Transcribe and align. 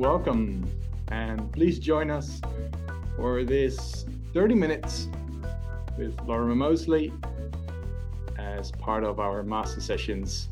welcome. 0.00 0.66
And 1.08 1.52
please 1.52 1.78
join 1.78 2.10
us 2.10 2.40
for 3.16 3.44
this 3.44 4.06
30 4.32 4.54
minutes 4.54 5.08
with 5.98 6.18
Lorimer 6.22 6.54
Moseley 6.54 7.12
as 8.38 8.72
part 8.72 9.04
of 9.04 9.20
our 9.20 9.42
master 9.42 9.82
sessions 9.82 10.48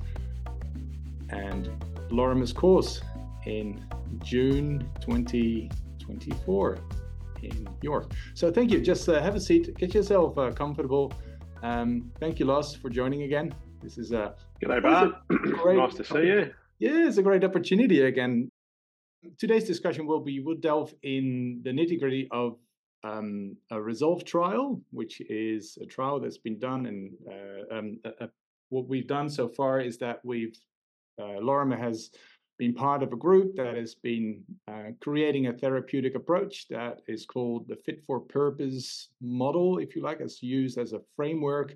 and 1.30 1.70
Lorimer's 2.10 2.52
course 2.52 3.00
in 3.46 3.82
June 4.22 4.86
2024 5.00 6.78
in 7.42 7.68
York. 7.80 8.12
So 8.34 8.52
thank 8.52 8.70
you. 8.70 8.82
Just 8.82 9.08
uh, 9.08 9.22
have 9.22 9.34
a 9.34 9.40
seat, 9.40 9.74
get 9.78 9.94
yourself 9.94 10.36
uh, 10.36 10.52
comfortable. 10.52 11.10
Um, 11.62 12.12
thank 12.20 12.38
you, 12.38 12.44
Loz, 12.44 12.74
for 12.74 12.90
joining 12.90 13.22
again. 13.22 13.54
This 13.82 13.96
is 13.96 14.12
a 14.12 14.34
G'day, 14.62 14.82
Bart. 14.82 15.14
nice 15.64 15.94
to 15.94 16.04
see 16.04 16.26
you. 16.26 16.52
Yeah, 16.80 17.08
it's 17.08 17.16
a 17.16 17.22
great 17.22 17.44
opportunity 17.44 18.02
again. 18.02 18.50
Today's 19.38 19.64
discussion 19.64 20.06
will 20.06 20.20
be 20.20 20.40
we'll 20.40 20.56
delve 20.56 20.94
in 21.02 21.60
the 21.64 21.70
nitty 21.70 21.98
gritty 21.98 22.28
of 22.30 22.56
um, 23.04 23.56
a 23.70 23.80
resolve 23.80 24.24
trial, 24.24 24.80
which 24.90 25.20
is 25.22 25.76
a 25.80 25.86
trial 25.86 26.20
that's 26.20 26.38
been 26.38 26.58
done. 26.58 26.86
And 26.86 27.12
uh, 27.28 27.76
um, 27.76 27.98
uh, 28.04 28.26
what 28.68 28.88
we've 28.88 29.06
done 29.06 29.28
so 29.28 29.48
far 29.48 29.80
is 29.80 29.98
that 29.98 30.20
we've, 30.24 30.56
uh, 31.20 31.38
Lorimer 31.40 31.76
has 31.76 32.10
been 32.58 32.74
part 32.74 33.02
of 33.02 33.12
a 33.12 33.16
group 33.16 33.54
that 33.56 33.76
has 33.76 33.94
been 33.94 34.42
uh, 34.66 34.90
creating 35.00 35.46
a 35.46 35.52
therapeutic 35.52 36.14
approach 36.14 36.66
that 36.68 37.00
is 37.06 37.24
called 37.24 37.68
the 37.68 37.76
fit 37.76 38.02
for 38.06 38.20
purpose 38.20 39.08
model, 39.20 39.78
if 39.78 39.94
you 39.94 40.02
like, 40.02 40.20
as 40.20 40.42
used 40.42 40.78
as 40.78 40.92
a 40.92 41.00
framework. 41.16 41.74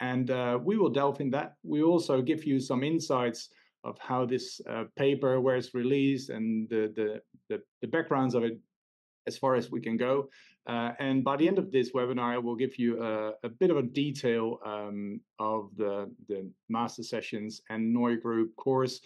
And 0.00 0.30
uh, 0.30 0.58
we 0.62 0.76
will 0.76 0.90
delve 0.90 1.20
in 1.20 1.30
that. 1.30 1.54
We 1.62 1.82
also 1.82 2.20
give 2.20 2.44
you 2.44 2.58
some 2.58 2.82
insights 2.82 3.48
of 3.84 3.98
how 3.98 4.24
this 4.24 4.60
uh, 4.68 4.84
paper, 4.96 5.40
where 5.40 5.56
it's 5.56 5.74
released, 5.74 6.30
and 6.30 6.68
the, 6.68 6.92
the, 6.96 7.20
the 7.48 7.62
the 7.82 7.88
backgrounds 7.88 8.34
of 8.34 8.42
it, 8.44 8.58
as 9.26 9.38
far 9.38 9.54
as 9.54 9.70
we 9.70 9.80
can 9.80 9.96
go. 9.96 10.28
Uh, 10.66 10.92
and 10.98 11.22
by 11.22 11.36
the 11.36 11.46
end 11.46 11.58
of 11.58 11.70
this 11.70 11.92
webinar, 11.92 12.34
I 12.34 12.38
will 12.38 12.56
give 12.56 12.78
you 12.78 13.02
a, 13.02 13.32
a 13.42 13.48
bit 13.48 13.70
of 13.70 13.76
a 13.76 13.82
detail 13.82 14.58
um, 14.64 15.20
of 15.38 15.70
the 15.76 16.10
the 16.28 16.50
master 16.68 17.02
sessions 17.02 17.60
and 17.68 17.92
NOI 17.92 18.16
group 18.16 18.56
course 18.56 19.00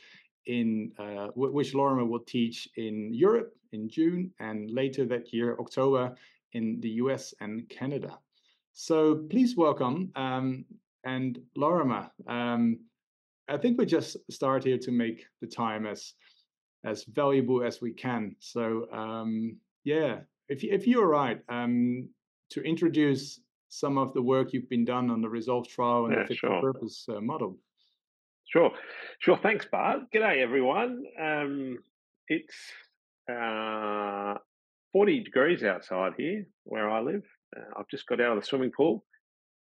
in 0.47 0.93
uh, 0.99 1.29
which 1.35 1.75
Lorimer 1.75 2.07
will 2.07 2.21
teach 2.21 2.69
in 2.77 3.13
Europe 3.13 3.55
in 3.73 3.89
June 3.89 4.33
and 4.41 4.71
later 4.71 5.05
that 5.05 5.33
year, 5.33 5.57
October, 5.61 6.15
in 6.53 6.81
the 6.81 6.91
US 7.03 7.35
and 7.41 7.69
Canada. 7.69 8.19
So 8.73 9.27
please 9.31 9.57
welcome 9.57 10.11
um, 10.17 10.65
and 11.05 11.39
Lorimer. 11.57 12.11
Um, 12.27 12.79
I 13.49 13.57
think 13.57 13.79
we 13.79 13.87
just 13.87 14.17
start 14.31 14.65
here 14.65 14.79
to 14.79 14.91
make 14.91 15.25
the 15.41 15.47
time 15.47 15.87
as 15.87 16.15
as 16.85 17.05
valuable 17.05 17.63
as 17.63 17.81
we 17.81 17.93
can. 17.93 18.37
So 18.41 18.91
um, 18.93 19.57
yeah, 19.85 20.21
if 20.49 20.65
if 20.65 20.87
you're 20.87 21.09
right, 21.09 21.41
um, 21.49 22.09
to 22.51 22.63
introduce 22.63 23.41
some 23.69 23.99
of 23.99 24.15
the 24.15 24.23
work 24.23 24.53
you've 24.53 24.69
been 24.69 24.85
done 24.85 25.11
on 25.11 25.21
the 25.21 25.29
Resolve 25.29 25.69
trial 25.69 26.07
and 26.07 26.15
yeah, 26.15 26.23
the 26.23 26.29
fit 26.29 26.39
sure. 26.39 26.61
for 26.61 26.73
purpose 26.73 27.07
uh, 27.09 27.21
model. 27.21 27.59
Sure, 28.47 28.71
sure. 29.19 29.39
Thanks, 29.43 29.67
Bart. 29.71 30.01
G'day, 30.15 30.43
everyone. 30.43 31.05
Um, 31.21 31.79
it's 32.29 32.55
uh, 33.31 34.35
40 34.93 35.25
degrees 35.25 35.63
outside 35.63 36.15
here 36.17 36.47
where 36.65 36.89
I 36.89 37.01
live. 37.01 37.25
Uh, 37.55 37.79
I've 37.79 37.89
just 37.89 38.07
got 38.07 38.21
out 38.23 38.37
of 38.37 38.43
the 38.43 38.47
swimming 38.47 38.73
pool 38.75 39.05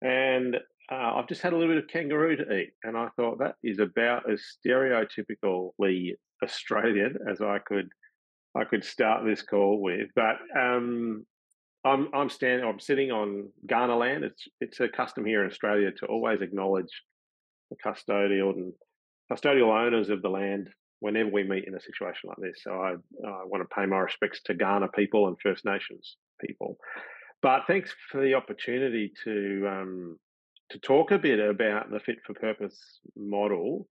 and 0.01 0.57
uh, 0.91 1.15
I've 1.17 1.29
just 1.29 1.43
had 1.43 1.53
a 1.53 1.57
little 1.57 1.75
bit 1.75 1.83
of 1.83 1.89
kangaroo 1.89 2.37
to 2.37 2.57
eat, 2.57 2.73
and 2.83 2.97
I 2.97 3.09
thought 3.17 3.39
that 3.39 3.55
is 3.63 3.79
about 3.79 4.31
as 4.31 4.43
stereotypically 4.65 6.15
Australian 6.43 7.17
as 7.31 7.41
I 7.41 7.59
could 7.59 7.89
I 8.57 8.65
could 8.65 8.85
start 8.85 9.25
this 9.25 9.43
call 9.43 9.81
with. 9.81 10.09
But 10.17 10.37
um, 10.59 11.25
I'm 11.85 12.09
I'm 12.13 12.29
standing 12.29 12.67
I'm 12.67 12.81
sitting 12.81 13.11
on 13.11 13.49
Kaurna 13.67 13.99
land. 13.99 14.25
It's 14.25 14.49
it's 14.61 14.81
a 14.81 14.89
custom 14.89 15.25
here 15.25 15.45
in 15.45 15.51
Australia 15.51 15.93
to 15.99 16.07
always 16.07 16.41
acknowledge 16.41 17.03
the 17.71 17.77
custodial 17.85 18.55
and 18.55 18.73
custodial 19.31 19.69
owners 19.69 20.11
of 20.11 20.23
the 20.23 20.29
land 20.29 20.71
whenever 20.99 21.31
we 21.31 21.45
meet 21.45 21.67
in 21.67 21.75
a 21.75 21.81
situation 21.81 22.29
like 22.29 22.39
this. 22.39 22.63
So 22.63 22.73
I, 22.73 22.93
I 23.27 23.45
want 23.45 23.63
to 23.63 23.75
pay 23.75 23.87
my 23.87 23.99
respects 23.99 24.43
to 24.45 24.55
Kaurna 24.55 24.93
people 24.93 25.29
and 25.29 25.37
First 25.41 25.65
Nations 25.65 26.17
people. 26.45 26.77
But 27.43 27.63
thanks 27.67 27.95
for 28.11 28.21
the 28.21 28.35
opportunity 28.35 29.13
to 29.25 29.67
um, 29.67 30.19
to 30.71 30.79
talk 30.79 31.11
a 31.11 31.19
bit 31.19 31.39
about 31.39 31.91
the 31.91 32.01
fit 32.01 32.19
for 32.27 32.35
purpose 32.35 33.01
model. 33.17 33.89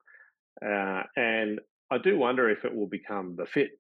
Uh, 0.66 1.04
and 1.16 1.60
I 1.92 1.98
do 1.98 2.18
wonder 2.18 2.50
if 2.50 2.66
it 2.66 2.76
will 2.76 2.88
become 2.88 3.36
the 3.36 3.46
fit 3.46 3.72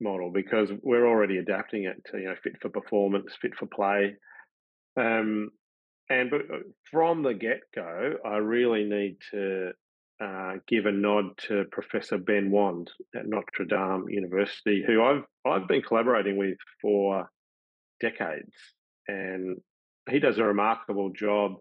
model 0.00 0.30
because 0.32 0.70
we're 0.82 1.06
already 1.06 1.38
adapting 1.38 1.84
it 1.84 2.02
to 2.10 2.18
you 2.18 2.24
know 2.26 2.34
fit 2.42 2.54
for 2.60 2.68
performance, 2.68 3.36
fit 3.40 3.54
for 3.54 3.66
play. 3.66 4.16
Um, 4.96 5.50
and 6.08 6.30
but 6.30 6.42
uh, 6.42 6.58
from 6.90 7.22
the 7.22 7.34
get 7.34 7.60
go, 7.74 8.14
I 8.24 8.36
really 8.38 8.84
need 8.84 9.18
to 9.30 9.70
uh, 10.22 10.54
give 10.66 10.86
a 10.86 10.92
nod 10.92 11.38
to 11.48 11.64
Professor 11.70 12.18
Ben 12.18 12.50
Wand 12.50 12.90
at 13.14 13.26
Notre 13.26 13.64
Dame 13.64 14.08
University, 14.08 14.82
who 14.86 15.02
I've 15.02 15.24
I've 15.46 15.68
been 15.68 15.82
collaborating 15.82 16.36
with 16.36 16.58
for 16.82 17.30
decades, 18.00 18.54
and 19.06 19.58
he 20.08 20.18
does 20.18 20.38
a 20.38 20.44
remarkable 20.44 21.10
job 21.10 21.56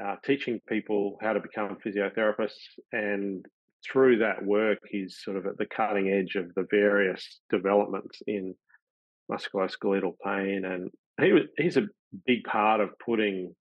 uh, 0.00 0.16
teaching 0.24 0.60
people 0.68 1.18
how 1.20 1.32
to 1.32 1.40
become 1.40 1.76
physiotherapists. 1.84 2.78
And 2.92 3.44
through 3.84 4.18
that 4.18 4.44
work, 4.44 4.78
he's 4.90 5.18
sort 5.22 5.36
of 5.36 5.46
at 5.46 5.58
the 5.58 5.66
cutting 5.66 6.10
edge 6.10 6.34
of 6.34 6.54
the 6.54 6.66
various 6.70 7.40
developments 7.50 8.20
in 8.26 8.54
musculoskeletal 9.30 10.14
pain. 10.24 10.64
And 10.64 10.90
he 11.20 11.32
was, 11.32 11.44
he's 11.56 11.76
a 11.76 11.88
big 12.26 12.44
part 12.44 12.80
of 12.80 12.90
putting 13.04 13.54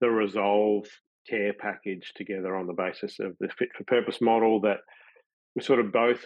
the 0.00 0.10
Resolve 0.10 0.86
care 1.28 1.52
package 1.52 2.12
together 2.14 2.56
on 2.56 2.66
the 2.66 2.72
basis 2.72 3.18
of 3.20 3.36
the 3.40 3.48
fit 3.48 3.68
for 3.76 3.84
purpose 3.84 4.20
model 4.20 4.60
that 4.62 4.78
we 5.54 5.62
sort 5.62 5.80
of 5.80 5.92
both 5.92 6.24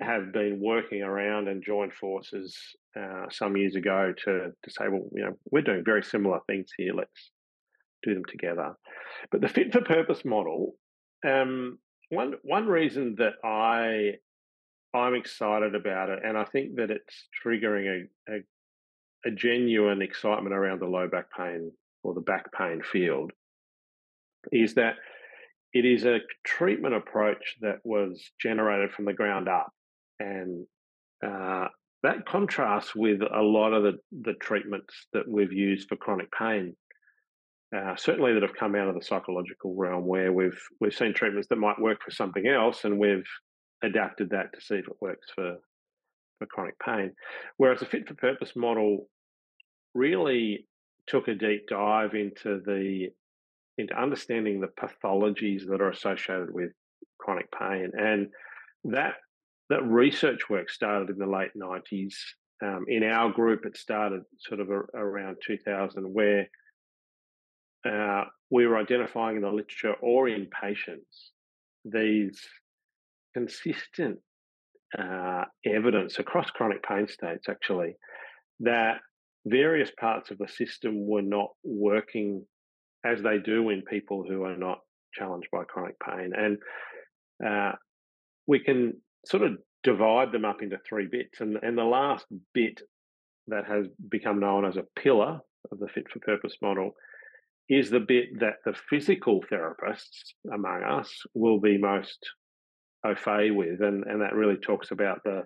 have 0.00 0.32
been 0.32 0.60
working 0.60 1.02
around 1.02 1.48
and 1.48 1.64
joined 1.64 1.92
forces 1.92 2.56
uh, 2.98 3.24
some 3.30 3.56
years 3.56 3.74
ago 3.76 4.12
to 4.24 4.52
to 4.62 4.70
say, 4.70 4.88
well, 4.88 5.08
you 5.12 5.24
know, 5.24 5.32
we're 5.50 5.62
doing 5.62 5.82
very 5.84 6.02
similar 6.02 6.38
things 6.46 6.68
here. 6.76 6.92
Let's 6.94 7.30
do 8.06 8.14
them 8.14 8.24
together. 8.28 8.74
But 9.30 9.40
the 9.40 9.48
fit 9.48 9.72
for 9.72 9.82
purpose 9.82 10.24
model, 10.24 10.74
um, 11.26 11.78
one 12.10 12.34
one 12.42 12.66
reason 12.66 13.16
that 13.18 13.34
I 13.44 14.12
I'm 14.96 15.14
excited 15.14 15.74
about 15.74 16.08
it, 16.08 16.20
and 16.24 16.38
I 16.38 16.44
think 16.44 16.76
that 16.76 16.90
it's 16.90 17.28
triggering 17.44 18.06
a, 18.28 18.32
a, 18.32 18.38
a 19.26 19.30
genuine 19.30 20.02
excitement 20.02 20.54
around 20.54 20.80
the 20.80 20.86
low 20.86 21.08
back 21.08 21.26
pain 21.36 21.72
or 22.02 22.14
the 22.14 22.20
back 22.20 22.52
pain 22.52 22.80
field, 22.82 23.32
is 24.52 24.74
that 24.74 24.94
it 25.72 25.84
is 25.84 26.04
a 26.04 26.20
treatment 26.44 26.94
approach 26.94 27.56
that 27.60 27.80
was 27.84 28.30
generated 28.40 28.92
from 28.92 29.04
the 29.04 29.12
ground 29.12 29.48
up, 29.48 29.70
and 30.18 30.66
uh, 31.26 31.66
that 32.02 32.24
contrasts 32.26 32.94
with 32.94 33.20
a 33.20 33.42
lot 33.42 33.72
of 33.72 33.82
the, 33.82 33.98
the 34.22 34.34
treatments 34.34 34.94
that 35.12 35.28
we've 35.28 35.52
used 35.52 35.88
for 35.88 35.96
chronic 35.96 36.30
pain 36.32 36.76
uh, 37.76 37.96
certainly 37.96 38.32
that 38.32 38.42
have 38.42 38.54
come 38.54 38.74
out 38.74 38.88
of 38.88 38.94
the 38.94 39.04
psychological 39.04 39.74
realm 39.74 40.06
where 40.06 40.32
we've 40.32 40.60
we've 40.80 40.94
seen 40.94 41.12
treatments 41.12 41.48
that 41.48 41.56
might 41.56 41.80
work 41.80 41.98
for 42.02 42.10
something 42.10 42.46
else 42.46 42.84
and 42.84 42.98
we've 42.98 43.28
adapted 43.82 44.30
that 44.30 44.52
to 44.54 44.60
see 44.60 44.76
if 44.76 44.86
it 44.86 44.96
works 45.00 45.28
for 45.34 45.56
for 46.38 46.46
chronic 46.46 46.78
pain. 46.78 47.12
Whereas 47.56 47.80
the 47.80 47.86
fit 47.86 48.08
for 48.08 48.14
purpose 48.14 48.52
model 48.56 49.08
really 49.94 50.66
took 51.06 51.28
a 51.28 51.34
deep 51.34 51.68
dive 51.68 52.14
into 52.14 52.60
the 52.64 53.08
into 53.78 54.00
understanding 54.00 54.60
the 54.60 54.68
pathologies 54.68 55.66
that 55.68 55.80
are 55.80 55.90
associated 55.90 56.52
with 56.52 56.70
chronic 57.18 57.48
pain 57.52 57.90
and 57.98 58.28
that 58.84 59.14
that 59.68 59.82
research 59.84 60.48
work 60.48 60.70
started 60.70 61.10
in 61.10 61.18
the 61.18 61.26
late 61.26 61.50
90s 61.56 62.14
um, 62.62 62.84
in 62.88 63.02
our 63.02 63.30
group 63.30 63.66
it 63.66 63.76
started 63.76 64.22
sort 64.38 64.60
of 64.60 64.70
a, 64.70 64.80
around 64.94 65.36
2000 65.46 66.04
where 66.12 66.48
uh, 67.86 68.24
we 68.50 68.66
were 68.66 68.78
identifying 68.78 69.36
in 69.36 69.42
the 69.42 69.50
literature 69.50 69.94
or 70.00 70.28
in 70.28 70.48
patients 70.62 71.32
these 71.84 72.40
consistent 73.34 74.18
uh, 74.98 75.44
evidence 75.64 76.18
across 76.18 76.50
chronic 76.50 76.82
pain 76.82 77.06
states, 77.08 77.48
actually, 77.48 77.96
that 78.60 78.98
various 79.44 79.90
parts 79.98 80.30
of 80.30 80.38
the 80.38 80.48
system 80.48 81.06
were 81.06 81.22
not 81.22 81.50
working 81.62 82.44
as 83.04 83.22
they 83.22 83.38
do 83.38 83.70
in 83.70 83.82
people 83.82 84.24
who 84.28 84.42
are 84.44 84.56
not 84.56 84.78
challenged 85.12 85.48
by 85.52 85.64
chronic 85.64 85.96
pain. 86.00 86.32
And 86.36 86.58
uh, 87.46 87.72
we 88.46 88.58
can 88.60 88.94
sort 89.26 89.42
of 89.42 89.52
divide 89.82 90.32
them 90.32 90.44
up 90.44 90.62
into 90.62 90.78
three 90.88 91.06
bits. 91.10 91.40
And, 91.40 91.56
and 91.62 91.76
the 91.76 91.84
last 91.84 92.26
bit 92.54 92.80
that 93.48 93.66
has 93.66 93.86
become 94.10 94.40
known 94.40 94.64
as 94.64 94.76
a 94.76 95.00
pillar 95.00 95.40
of 95.70 95.78
the 95.78 95.88
fit 95.88 96.10
for 96.12 96.18
purpose 96.20 96.56
model 96.60 96.92
is 97.68 97.90
the 97.90 98.00
bit 98.00 98.38
that 98.40 98.56
the 98.64 98.74
physical 98.88 99.42
therapists 99.50 100.34
among 100.52 100.82
us 100.84 101.12
will 101.34 101.60
be 101.60 101.78
most 101.78 102.18
au 103.04 103.14
fait 103.14 103.50
with, 103.50 103.82
and, 103.82 104.04
and 104.04 104.20
that 104.20 104.34
really 104.34 104.56
talks 104.56 104.90
about 104.90 105.22
the 105.24 105.42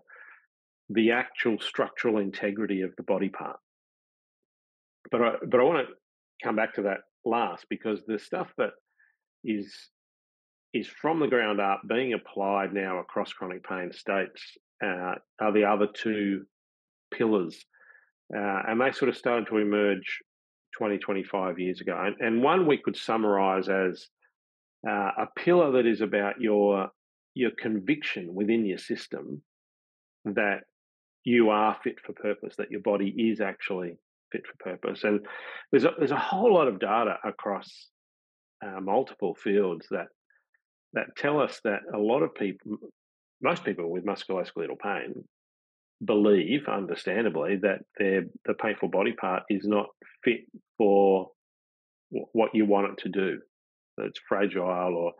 the 0.93 1.12
actual 1.12 1.56
structural 1.61 2.19
integrity 2.19 2.82
of 2.82 2.94
the 2.96 3.02
body 3.05 3.28
part. 3.28 3.58
But 5.11 5.22
I, 5.22 5.32
but 5.49 5.61
I 5.61 5.62
want 5.62 5.87
to 5.87 5.94
come 6.43 6.56
back 6.56 6.75
to 6.75 6.82
that 6.82 6.99
last 7.25 7.64
because 7.70 8.00
the 8.06 8.19
stuff 8.19 8.49
that 8.58 8.72
is 9.44 9.72
is 10.72 10.87
from 10.87 11.20
the 11.20 11.28
ground 11.28 11.61
up 11.61 11.82
being 11.88 12.12
applied 12.12 12.72
now 12.72 12.99
across 12.99 13.32
chronic 13.32 13.67
pain 13.67 13.93
states 13.93 14.43
uh, 14.84 15.14
are 15.40 15.52
the 15.52 15.64
other 15.64 15.87
two 15.93 16.44
pillars. 17.12 17.64
Uh, 18.34 18.62
and 18.69 18.81
they 18.81 18.93
sort 18.93 19.08
of 19.08 19.17
started 19.17 19.49
to 19.49 19.56
emerge 19.56 20.20
20, 20.76 20.99
25 20.99 21.58
years 21.58 21.81
ago. 21.81 21.96
And, 21.99 22.17
and 22.20 22.43
one 22.43 22.67
we 22.67 22.78
could 22.78 22.96
summarize 22.96 23.69
as 23.69 24.06
uh, 24.88 25.11
a 25.19 25.28
pillar 25.37 25.72
that 25.72 25.87
is 25.87 26.00
about 26.00 26.40
your 26.40 26.90
your 27.34 27.50
conviction 27.58 28.34
within 28.34 28.67
your 28.67 28.78
system 28.78 29.40
that 30.25 30.62
you 31.25 31.50
are 31.50 31.76
fit 31.84 32.00
for 32.05 32.12
purpose, 32.12 32.56
that 32.56 32.70
your 32.70 32.81
body 32.81 33.08
is 33.08 33.40
actually 33.40 33.96
fit 34.32 34.43
for 34.46 34.70
purpose. 34.70 35.05
And 35.05 35.26
there's 35.70 35.84
a, 35.84 35.93
there's 35.99 36.11
a 36.11 36.17
whole 36.19 36.52
lot 36.55 36.67
of 36.67 36.81
data 36.81 37.17
across 37.25 37.88
uh, 38.64 38.81
multiple 38.81 39.34
fields 39.34 39.87
that 39.90 40.08
that 40.93 41.17
tell 41.17 41.40
us 41.40 41.61
that 41.62 41.81
a 41.94 41.99
lot 41.99 42.22
of 42.22 42.34
people, 42.34 42.78
most 43.40 43.64
people 43.64 43.88
with 43.90 44.05
musculoskeletal 44.05 44.78
pain, 44.82 45.25
believe, 46.05 46.67
understandably, 46.69 47.56
that 47.62 47.81
their 47.99 48.25
the 48.47 48.55
painful 48.55 48.88
body 48.88 49.12
part 49.12 49.43
is 49.49 49.67
not 49.67 49.87
fit 50.25 50.41
for 50.79 51.31
what 52.11 52.55
you 52.55 52.67
want 52.67 52.93
it 52.93 52.99
to 53.02 53.08
do. 53.08 53.41
It's 53.99 54.20
fragile, 54.29 54.94
or 54.97 55.12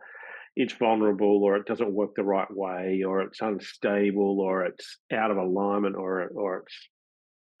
it's 0.55 0.73
vulnerable, 0.73 1.43
or 1.43 1.55
it 1.55 1.65
doesn't 1.65 1.93
work 1.93 2.15
the 2.15 2.23
right 2.23 2.47
way, 2.49 3.03
or 3.05 3.21
it's 3.21 3.41
unstable, 3.41 4.39
or 4.39 4.65
it's 4.65 4.97
out 5.13 5.31
of 5.31 5.37
alignment, 5.37 5.95
or 5.95 6.27
or 6.33 6.63
it's 6.63 6.89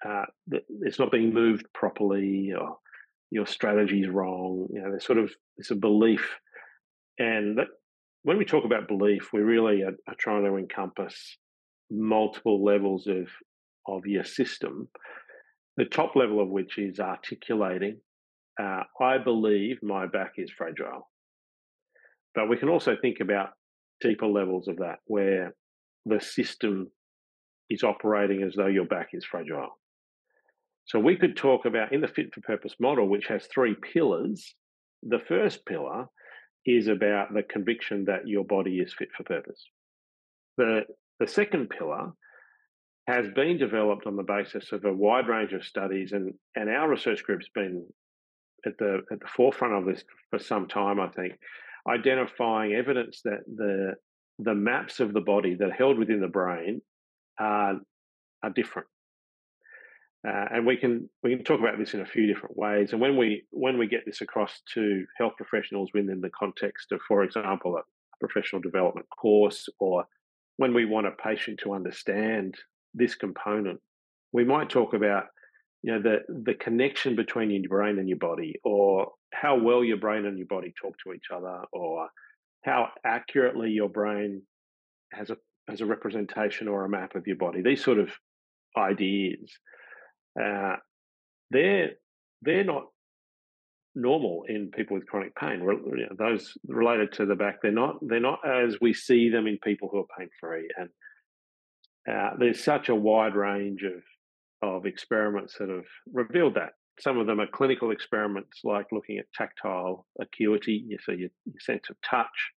uh, 0.05 0.25
it's 0.81 0.99
not 0.99 1.11
being 1.11 1.33
moved 1.33 1.65
properly, 1.73 2.51
or 2.57 2.77
your 3.29 3.45
strategy 3.45 4.01
is 4.01 4.09
wrong. 4.09 4.67
You 4.71 4.81
know, 4.81 4.89
there's 4.89 5.05
sort 5.05 5.19
of 5.19 5.31
it's 5.57 5.71
a 5.71 5.75
belief, 5.75 6.37
and 7.19 7.59
that 7.59 7.67
when 8.23 8.37
we 8.37 8.45
talk 8.45 8.65
about 8.65 8.87
belief, 8.87 9.29
we 9.33 9.41
really 9.41 9.83
are, 9.83 9.95
are 10.07 10.15
trying 10.17 10.43
to 10.45 10.57
encompass 10.57 11.37
multiple 11.91 12.63
levels 12.63 13.07
of 13.07 13.27
of 13.87 14.05
your 14.05 14.23
system. 14.23 14.87
The 15.77 15.85
top 15.85 16.15
level 16.15 16.39
of 16.41 16.49
which 16.49 16.77
is 16.77 16.99
articulating, 16.99 17.99
uh, 18.61 18.83
I 18.99 19.17
believe 19.17 19.77
my 19.81 20.05
back 20.07 20.33
is 20.37 20.51
fragile. 20.51 21.09
But 22.35 22.49
we 22.49 22.57
can 22.57 22.69
also 22.69 22.95
think 23.01 23.17
about 23.19 23.49
deeper 23.99 24.27
levels 24.27 24.67
of 24.67 24.77
that 24.77 24.99
where 25.05 25.55
the 26.05 26.19
system 26.19 26.91
is 27.69 27.83
operating 27.83 28.43
as 28.43 28.55
though 28.55 28.67
your 28.67 28.85
back 28.85 29.09
is 29.13 29.25
fragile. 29.25 29.77
So 30.85 30.99
we 30.99 31.15
could 31.15 31.37
talk 31.37 31.65
about 31.65 31.93
in 31.93 32.01
the 32.01 32.07
fit 32.07 32.33
for 32.33 32.41
purpose 32.41 32.75
model, 32.79 33.07
which 33.07 33.27
has 33.27 33.47
three 33.47 33.75
pillars. 33.93 34.55
The 35.03 35.19
first 35.19 35.65
pillar 35.65 36.07
is 36.65 36.87
about 36.87 37.33
the 37.33 37.43
conviction 37.43 38.05
that 38.05 38.27
your 38.27 38.43
body 38.43 38.79
is 38.79 38.93
fit 38.93 39.09
for 39.15 39.23
purpose. 39.23 39.63
The, 40.57 40.81
the 41.21 41.27
second 41.27 41.69
pillar 41.69 42.11
has 43.07 43.27
been 43.35 43.57
developed 43.57 44.07
on 44.07 44.15
the 44.15 44.23
basis 44.23 44.71
of 44.71 44.83
a 44.85 44.91
wide 44.91 45.27
range 45.27 45.53
of 45.53 45.63
studies, 45.63 46.13
and, 46.13 46.33
and 46.55 46.67
our 46.67 46.89
research 46.89 47.23
group's 47.23 47.47
been 47.53 47.85
at 48.65 48.77
the 48.79 49.01
at 49.11 49.19
the 49.19 49.27
forefront 49.27 49.73
of 49.73 49.85
this 49.85 50.03
for 50.31 50.39
some 50.39 50.67
time, 50.67 50.99
I 50.99 51.09
think, 51.09 51.33
identifying 51.87 52.73
evidence 52.73 53.21
that 53.23 53.41
the 53.47 53.93
the 54.39 54.55
maps 54.55 54.99
of 54.99 55.13
the 55.13 55.21
body 55.21 55.53
that 55.55 55.69
are 55.69 55.73
held 55.73 55.99
within 55.99 56.21
the 56.21 56.27
brain 56.27 56.81
are 57.39 57.75
are 58.43 58.49
different. 58.49 58.87
Uh, 60.27 60.45
and 60.53 60.65
we 60.65 60.75
can 60.75 61.07
we 61.21 61.35
can 61.35 61.43
talk 61.43 61.59
about 61.59 61.77
this 61.77 61.93
in 61.93 62.01
a 62.01 62.05
few 62.05 62.25
different 62.25 62.57
ways. 62.57 62.93
And 62.93 63.01
when 63.01 63.15
we 63.15 63.43
when 63.51 63.77
we 63.77 63.87
get 63.87 64.05
this 64.07 64.21
across 64.21 64.61
to 64.73 65.05
health 65.19 65.33
professionals 65.37 65.91
within 65.93 66.21
the 66.21 66.31
context 66.31 66.91
of, 66.91 66.99
for 67.07 67.23
example, 67.23 67.77
a 67.77 67.81
professional 68.19 68.61
development 68.61 69.07
course, 69.09 69.69
or 69.79 70.05
when 70.57 70.73
we 70.73 70.85
want 70.85 71.07
a 71.07 71.11
patient 71.11 71.59
to 71.63 71.73
understand 71.73 72.55
this 72.93 73.15
component, 73.15 73.79
we 74.31 74.43
might 74.43 74.69
talk 74.69 74.93
about 74.93 75.25
you 75.83 75.91
know 75.91 76.01
the 76.01 76.19
the 76.43 76.53
connection 76.53 77.15
between 77.15 77.49
your 77.49 77.69
brain 77.69 77.97
and 77.97 78.07
your 78.07 78.19
body, 78.19 78.55
or 78.63 79.11
how 79.33 79.57
well 79.57 79.83
your 79.83 79.97
brain 79.97 80.25
and 80.25 80.37
your 80.37 80.47
body 80.47 80.73
talk 80.79 80.95
to 81.03 81.13
each 81.13 81.27
other, 81.33 81.61
or 81.71 82.07
how 82.63 82.89
accurately 83.03 83.71
your 83.71 83.89
brain 83.89 84.43
has 85.11 85.29
a 85.29 85.37
has 85.67 85.81
a 85.81 85.85
representation 85.85 86.67
or 86.67 86.85
a 86.85 86.89
map 86.89 87.15
of 87.15 87.25
your 87.25 87.37
body. 87.37 87.61
These 87.61 87.83
sort 87.83 87.99
of 87.99 88.11
ideas 88.77 89.51
uh, 90.39 90.75
they're 91.49 91.91
they're 92.41 92.63
not 92.63 92.85
normal 93.95 94.43
in 94.47 94.71
people 94.71 94.95
with 94.95 95.07
chronic 95.07 95.35
pain. 95.35 95.65
Those 96.17 96.53
related 96.67 97.13
to 97.13 97.25
the 97.25 97.35
back, 97.35 97.61
they're 97.61 97.71
not 97.71 97.95
they're 98.01 98.19
not 98.19 98.39
as 98.47 98.77
we 98.81 98.93
see 98.93 99.29
them 99.29 99.47
in 99.47 99.57
people 99.63 99.89
who 99.91 99.99
are 99.99 100.17
pain 100.17 100.29
free. 100.39 100.69
And 100.77 100.89
uh, 102.09 102.31
there's 102.39 102.63
such 102.63 102.89
a 102.89 102.95
wide 102.95 103.35
range 103.35 103.83
of 103.83 104.01
of 104.61 104.85
experiments 104.85 105.55
that 105.59 105.69
have 105.69 105.85
revealed 106.11 106.55
that. 106.55 106.73
Some 106.99 107.17
of 107.17 107.25
them 107.25 107.39
are 107.39 107.47
clinical 107.47 107.91
experiments, 107.91 108.59
like 108.63 108.87
looking 108.91 109.17
at 109.17 109.25
tactile 109.33 110.05
acuity, 110.19 110.85
so 111.03 111.13
your, 111.13 111.29
your 111.45 111.59
sense 111.59 111.89
of 111.89 111.95
touch 112.07 112.51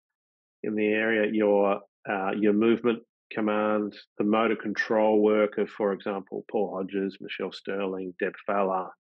in 0.64 0.76
the 0.76 0.88
area, 0.88 1.32
your 1.32 1.82
uh, 2.10 2.32
your 2.38 2.54
movement 2.54 3.00
command, 3.32 3.96
the 4.18 4.24
motor 4.24 4.56
control 4.56 5.22
work 5.22 5.58
of, 5.58 5.70
for 5.70 5.94
example, 5.94 6.46
Paul 6.52 6.76
Hodges, 6.76 7.18
Michele 7.20 7.52
Sterling, 7.52 8.14
Deb 8.20 8.34
Falla, 8.46 8.92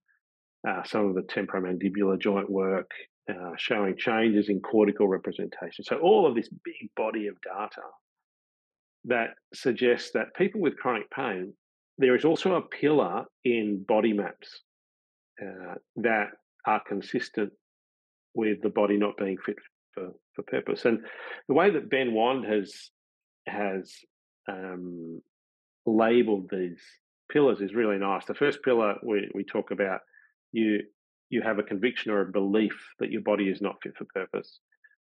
uh, 0.68 0.84
some 0.84 1.06
of 1.06 1.16
the 1.16 1.22
temporomandibular 1.22 2.20
joint 2.20 2.50
work, 2.50 2.90
uh, 3.30 3.52
showing 3.58 3.96
changes 3.98 4.50
in 4.50 4.60
cortical 4.60 5.08
representation. 5.08 5.84
So, 5.84 5.98
all 5.98 6.26
of 6.26 6.36
this 6.36 6.50
big 6.50 6.90
body 6.96 7.28
of 7.28 7.36
data 7.42 7.82
that 9.06 9.30
suggests 9.54 10.12
that 10.14 10.36
people 10.36 10.62
with 10.62 10.78
chronic 10.78 11.10
pain, 11.12 11.54
there 11.98 12.16
is 12.16 12.26
also 12.26 12.56
a 12.56 12.62
pillar 12.62 13.26
in 13.44 13.84
body 13.88 14.14
maps 14.14 14.62
uh, 15.42 15.76
that 15.98 16.30
are 16.66 16.82
consistent 16.88 17.52
with 18.34 18.62
the 18.62 18.70
body 18.70 18.98
not 18.98 19.18
being 19.18 19.38
fit 19.46 19.58
for, 19.94 20.12
for 20.36 20.44
purpose. 20.44 20.86
And 20.86 21.00
the 21.48 21.54
way 21.54 21.70
that 21.70 21.90
Ben 21.90 22.14
Wand 22.14 22.46
has 22.46 22.90
has 23.48 23.94
um, 24.50 25.22
labeled 25.86 26.50
these 26.50 26.82
pillars 27.32 27.62
is 27.62 27.74
really 27.74 27.98
nice. 27.98 28.26
The 28.26 28.34
first 28.34 28.64
pillar 28.64 28.96
we, 29.04 29.30
we 29.34 29.44
talk 29.44 29.72
about 29.72 30.02
you 30.54 30.84
you 31.30 31.42
have 31.42 31.60
a 31.60 31.64
conviction 31.64 32.12
or 32.12 32.22
a 32.22 32.32
belief 32.32 32.76
that 33.00 33.12
your 33.12 33.22
body 33.22 33.50
is 33.50 33.62
not 33.62 33.82
fit 33.82 33.94
for 33.98 34.06
purpose. 34.14 34.60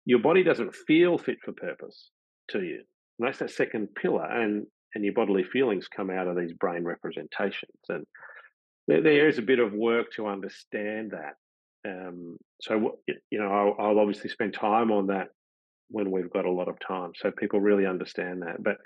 Your 0.05 0.21
body 0.21 0.45
doesn't 0.45 0.75
feel 0.87 1.19
fit 1.19 1.39
for 1.45 1.53
purpose 1.53 2.11
to 2.51 2.63
you. 2.63 2.83
And 3.19 3.27
that's 3.27 3.39
that 3.39 3.51
second 3.51 3.89
pillar. 3.95 4.25
And 4.25 4.67
and 4.95 5.05
your 5.05 5.15
bodily 5.15 5.45
feelings 5.45 5.89
come 5.89 6.11
out 6.11 6.27
of 6.27 6.37
these 6.37 6.53
brain 6.53 6.85
representations. 6.85 7.81
And 7.89 8.05
there, 8.89 9.03
there 9.03 9.29
is 9.29 9.39
a 9.39 9.43
bit 9.43 9.61
of 9.61 9.73
work 9.73 10.09
to 10.17 10.27
understand 10.27 11.13
that. 11.13 11.35
Um, 11.89 12.37
so, 12.61 12.99
you 13.07 13.39
know, 13.39 13.51
I'll, 13.51 13.77
I'll, 13.79 13.99
obviously 14.01 14.29
spend 14.29 14.53
time 14.53 14.91
on 14.91 15.07
that 15.07 15.29
when 15.89 16.11
we've 16.11 16.31
got 16.31 16.45
a 16.45 16.51
lot 16.51 16.69
of 16.69 16.77
time, 16.87 17.13
so 17.17 17.31
people 17.31 17.61
really 17.61 17.87
understand 17.87 18.43
that. 18.43 18.63
But 18.63 18.77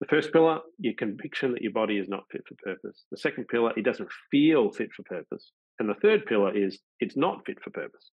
the 0.00 0.06
first 0.06 0.32
pillar, 0.32 0.60
your 0.78 0.94
conviction 0.94 1.52
that 1.52 1.62
your 1.62 1.72
body 1.72 1.98
is 1.98 2.08
not 2.08 2.24
fit 2.30 2.42
for 2.46 2.54
purpose. 2.62 3.04
The 3.10 3.16
second 3.16 3.48
pillar, 3.48 3.72
it 3.76 3.84
doesn't 3.84 4.10
feel 4.30 4.70
fit 4.70 4.90
for 4.94 5.02
purpose. 5.04 5.50
And 5.78 5.88
the 5.88 5.94
third 5.94 6.26
pillar 6.26 6.56
is 6.56 6.78
it's 7.00 7.16
not 7.16 7.44
fit 7.46 7.58
for 7.62 7.70
purpose. 7.70 8.10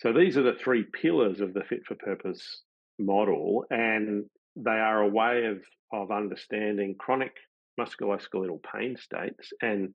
So 0.00 0.12
these 0.12 0.36
are 0.36 0.42
the 0.42 0.58
three 0.62 0.84
pillars 0.84 1.40
of 1.40 1.54
the 1.54 1.62
fit 1.68 1.80
for 1.86 1.94
purpose 1.94 2.62
model, 2.98 3.64
and 3.70 4.24
they 4.54 4.70
are 4.70 5.02
a 5.02 5.08
way 5.08 5.46
of, 5.46 5.58
of 5.92 6.10
understanding 6.10 6.96
chronic 6.98 7.32
musculoskeletal 7.80 8.60
pain 8.74 8.96
states. 8.96 9.52
And 9.60 9.94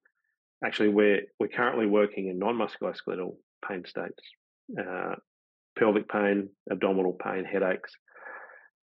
actually, 0.66 0.90
we're, 0.90 1.22
we're 1.40 1.48
currently 1.48 1.86
working 1.86 2.28
in 2.28 2.40
non 2.40 2.58
musculoskeletal 2.58 3.36
pain 3.68 3.86
states, 3.86 4.24
uh, 4.80 5.16
pelvic 5.78 6.10
pain, 6.10 6.50
abdominal 6.72 7.14
pain, 7.14 7.46
headaches, 7.46 7.92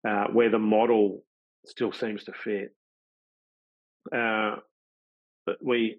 uh, 0.07 0.27
where 0.33 0.51
the 0.51 0.59
model 0.59 1.23
still 1.67 1.93
seems 1.93 2.25
to 2.25 2.33
fit. 2.33 2.75
Uh, 4.15 4.57
but 5.47 5.57
we 5.63 5.99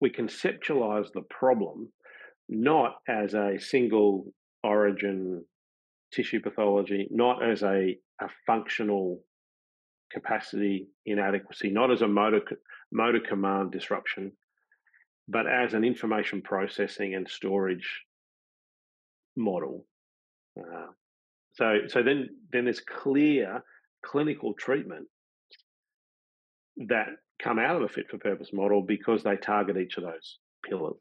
we 0.00 0.10
conceptualize 0.10 1.12
the 1.12 1.22
problem 1.22 1.88
not 2.48 2.96
as 3.08 3.34
a 3.34 3.58
single 3.58 4.32
origin 4.64 5.44
tissue 6.12 6.40
pathology, 6.40 7.06
not 7.10 7.42
as 7.42 7.62
a, 7.62 7.96
a 8.20 8.28
functional 8.46 9.20
capacity 10.10 10.88
inadequacy, 11.04 11.70
not 11.70 11.90
as 11.90 12.02
a 12.02 12.08
motor 12.08 12.40
motor 12.90 13.20
command 13.20 13.70
disruption, 13.70 14.32
but 15.28 15.46
as 15.46 15.74
an 15.74 15.84
information 15.84 16.40
processing 16.40 17.14
and 17.14 17.28
storage 17.28 18.04
model. 19.36 19.84
Uh, 20.58 20.86
so 21.52 21.80
so 21.88 22.02
then 22.02 22.28
then 22.52 22.64
there's 22.64 22.80
clear 22.80 23.62
clinical 24.04 24.54
treatment 24.54 25.06
that 26.88 27.08
come 27.42 27.58
out 27.58 27.76
of 27.76 27.82
the 27.82 27.88
fit 27.88 28.10
for 28.10 28.18
purpose 28.18 28.50
model 28.52 28.82
because 28.82 29.22
they 29.22 29.36
target 29.36 29.76
each 29.76 29.96
of 29.96 30.04
those 30.04 30.38
pillars. 30.68 30.96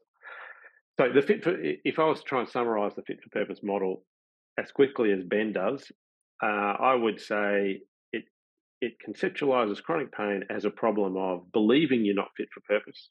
So 1.00 1.10
the 1.14 1.22
fit 1.22 1.44
for 1.44 1.56
if 1.60 2.00
I 2.00 2.06
was 2.06 2.20
to 2.20 2.26
try 2.26 2.40
and 2.42 2.50
summarize 2.50 2.96
the 2.96 3.04
fit 3.04 3.20
for 3.22 3.30
purpose 3.30 3.60
model 3.64 4.04
as 4.58 4.72
quickly 4.72 5.12
as 5.12 5.24
Ben 5.24 5.54
does, 5.54 5.92
uh, 6.42 6.46
I 6.46 6.96
would 6.96 7.20
say 7.20 7.82
it 8.12 8.26
it 8.82 8.94
conceptualizes 9.08 9.82
chronic 9.82 10.12
pain 10.12 10.44
as 10.50 10.66
a 10.66 10.72
problem 10.72 11.18
of 11.18 11.52
believing 11.52 12.04
you're 12.04 12.16
not 12.16 12.32
fit 12.36 12.50
for 12.54 12.62
purpose, 12.62 13.10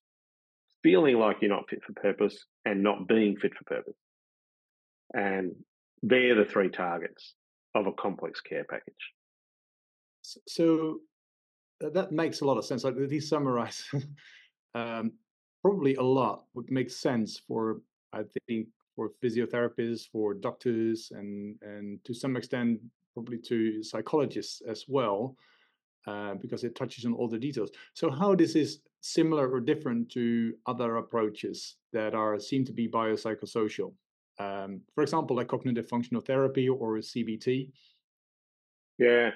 feeling 0.83 1.18
like 1.18 1.38
you're 1.40 1.50
not 1.50 1.68
fit 1.68 1.85
for 1.85 1.92
purpose, 1.92 2.45
and 2.64 2.83
not 2.83 3.06
being 3.06 3.37
fit 3.37 3.52
for 3.54 3.64
purpose. 3.64 3.97
And 5.14 5.52
they're 6.02 6.35
the 6.35 6.45
three 6.45 6.68
targets 6.68 7.35
of 7.75 7.87
a 7.87 7.92
complex 7.92 8.40
care 8.40 8.64
package. 8.64 8.95
So 10.49 10.99
that 11.80 12.12
makes 12.12 12.40
a 12.40 12.45
lot 12.45 12.59
of 12.59 12.64
sense. 12.64 12.85
Like 12.85 12.97
these 13.09 13.28
summarize 13.28 13.85
um, 14.75 15.12
probably 15.62 15.95
a 15.97 16.02
lot 16.02 16.45
would 16.54 16.71
make 16.71 16.90
sense 16.90 17.38
for 17.47 17.80
I 18.12 18.23
think 18.49 18.68
for 18.95 19.11
physiotherapists, 19.23 20.09
for 20.11 20.35
doctors, 20.35 21.12
and 21.14 21.56
and 21.62 22.02
to 22.04 22.14
some 22.14 22.37
extent 22.37 22.80
probably 23.14 23.38
to 23.38 23.83
psychologists 23.83 24.62
as 24.68 24.85
well, 24.88 25.37
uh, 26.06 26.35
because 26.35 26.64
it 26.64 26.75
touches 26.75 27.04
on 27.04 27.14
all 27.14 27.28
the 27.28 27.38
details. 27.38 27.71
So 27.95 28.11
how 28.11 28.35
this 28.35 28.54
is 28.54 28.80
similar 29.00 29.50
or 29.50 29.61
different 29.61 30.11
to 30.11 30.52
other 30.66 30.97
approaches 30.97 31.76
that 31.92 32.14
are 32.14 32.38
seem 32.38 32.64
to 32.64 32.73
be 32.73 32.88
biopsychosocial, 32.88 33.92
um, 34.38 34.80
for 34.95 35.02
example, 35.02 35.37
like 35.37 35.49
cognitive 35.49 35.88
functional 35.88 36.23
therapy 36.23 36.68
or 36.68 36.99
CBT. 36.99 37.71
Yeah. 38.99 39.30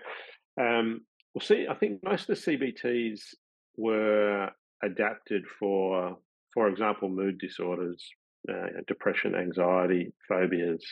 Um, 0.61 1.03
well, 1.35 1.43
see, 1.43 1.67
I 1.69 1.75
think 1.75 2.03
most 2.03 2.29
of 2.29 2.43
the 2.43 2.57
CBTs 2.57 3.21
were 3.77 4.51
adapted 4.83 5.45
for, 5.59 6.17
for 6.55 6.69
example, 6.69 7.09
mood 7.09 7.39
disorders, 7.39 8.05
uh, 8.51 8.67
depression, 8.89 9.35
anxiety, 9.35 10.13
phobias, 10.29 10.85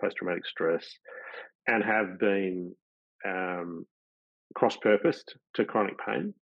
post 0.00 0.16
traumatic 0.16 0.46
stress, 0.46 0.86
and 1.66 1.82
have 1.82 2.18
been 2.18 2.74
um, 3.26 3.86
cross 4.54 4.76
purposed 4.76 5.34
to 5.54 5.64
chronic 5.64 5.94
pain. 6.04 6.34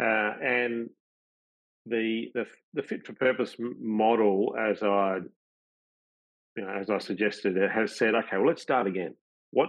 Uh, 0.00 0.32
and 0.42 0.88
the, 1.84 2.26
the 2.34 2.46
the 2.74 2.82
fit 2.82 3.04
for 3.04 3.12
purpose 3.14 3.56
model, 3.58 4.54
as 4.58 4.82
I 4.82 5.18
you 6.56 6.64
know, 6.64 6.70
as 6.70 6.90
I 6.90 6.98
suggested, 6.98 7.56
it 7.56 7.70
has 7.70 7.96
said, 7.96 8.14
okay, 8.14 8.36
well, 8.36 8.46
let's 8.46 8.62
start 8.62 8.86
again. 8.86 9.14
What 9.50 9.68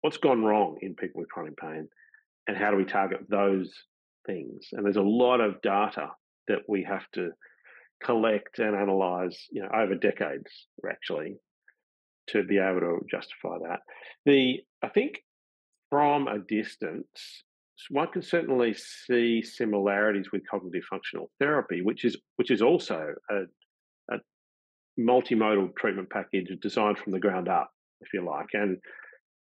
what's 0.00 0.16
gone 0.16 0.42
wrong 0.42 0.78
in 0.80 0.94
people 0.94 1.20
with 1.20 1.30
chronic 1.30 1.56
pain, 1.56 1.88
and 2.50 2.58
how 2.58 2.72
do 2.72 2.76
we 2.76 2.84
target 2.84 3.20
those 3.28 3.72
things? 4.26 4.66
And 4.72 4.84
there's 4.84 4.96
a 4.96 5.02
lot 5.02 5.40
of 5.40 5.62
data 5.62 6.08
that 6.48 6.58
we 6.68 6.82
have 6.82 7.04
to 7.14 7.30
collect 8.02 8.58
and 8.58 8.74
analyze, 8.74 9.38
you 9.52 9.62
know, 9.62 9.68
over 9.72 9.94
decades 9.94 10.66
actually, 10.88 11.36
to 12.30 12.42
be 12.42 12.58
able 12.58 12.80
to 12.80 12.98
justify 13.08 13.56
that. 13.68 13.78
The 14.26 14.56
I 14.82 14.88
think 14.88 15.22
from 15.90 16.26
a 16.26 16.40
distance, 16.40 17.44
one 17.88 18.08
can 18.08 18.22
certainly 18.22 18.74
see 18.74 19.42
similarities 19.42 20.32
with 20.32 20.42
cognitive 20.50 20.82
functional 20.90 21.30
therapy, 21.38 21.82
which 21.82 22.04
is 22.04 22.16
which 22.34 22.50
is 22.50 22.62
also 22.62 23.14
a, 23.30 23.42
a 24.12 24.18
multimodal 24.98 25.76
treatment 25.76 26.10
package 26.10 26.50
designed 26.60 26.98
from 26.98 27.12
the 27.12 27.20
ground 27.20 27.48
up, 27.48 27.70
if 28.00 28.08
you 28.12 28.26
like. 28.26 28.48
And 28.54 28.78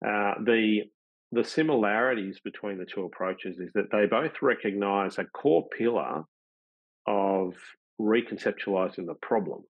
uh, 0.05 0.33
the 0.43 0.81
the 1.31 1.43
similarities 1.43 2.39
between 2.43 2.77
the 2.77 2.85
two 2.85 3.03
approaches 3.03 3.59
is 3.59 3.71
that 3.73 3.91
they 3.91 4.05
both 4.05 4.41
recognise 4.41 5.17
a 5.17 5.25
core 5.25 5.67
pillar 5.77 6.23
of 7.05 7.53
reconceptualizing 7.99 9.05
the 9.05 9.15
problem 9.21 9.63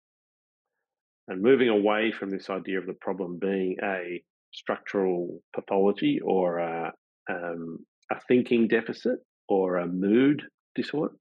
and 1.28 1.42
moving 1.42 1.70
away 1.70 2.12
from 2.12 2.30
this 2.30 2.50
idea 2.50 2.80
of 2.80 2.86
the 2.86 2.94
problem 2.94 3.38
being 3.40 3.78
a 3.84 4.22
structural 4.54 5.42
pathology 5.54 6.20
or 6.24 6.60
a, 6.60 6.94
um, 7.30 7.80
a 8.12 8.20
thinking 8.28 8.68
deficit 8.68 9.20
or 9.50 9.78
a 9.78 9.88
mood 9.88 10.44
disorder 10.76 11.16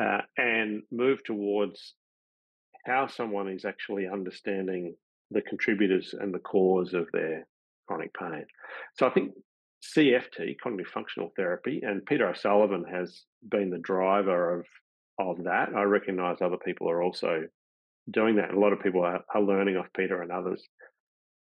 uh, 0.00 0.20
and 0.36 0.82
move 0.90 1.22
towards 1.24 1.94
how 2.84 3.06
someone 3.06 3.48
is 3.48 3.64
actually 3.64 4.06
understanding 4.06 4.94
the 5.30 5.42
contributors 5.42 6.14
and 6.18 6.32
the 6.32 6.38
cause 6.38 6.94
of 6.94 7.08
their 7.12 7.46
chronic 7.86 8.12
pain. 8.14 8.44
So 8.98 9.06
I 9.06 9.10
think 9.10 9.32
CFT, 9.96 10.56
cognitive 10.62 10.90
functional 10.92 11.30
therapy, 11.36 11.80
and 11.82 12.04
Peter 12.04 12.28
O'Sullivan 12.28 12.84
has 12.90 13.24
been 13.48 13.70
the 13.70 13.78
driver 13.78 14.58
of 14.58 14.66
of 15.18 15.44
that. 15.44 15.68
I 15.74 15.82
recognise 15.82 16.38
other 16.40 16.58
people 16.62 16.90
are 16.90 17.02
also 17.02 17.44
doing 18.10 18.36
that. 18.36 18.52
A 18.52 18.58
lot 18.58 18.72
of 18.72 18.80
people 18.80 19.02
are, 19.02 19.20
are 19.34 19.42
learning 19.42 19.76
off 19.76 19.86
Peter 19.96 20.20
and 20.20 20.30
others 20.30 20.62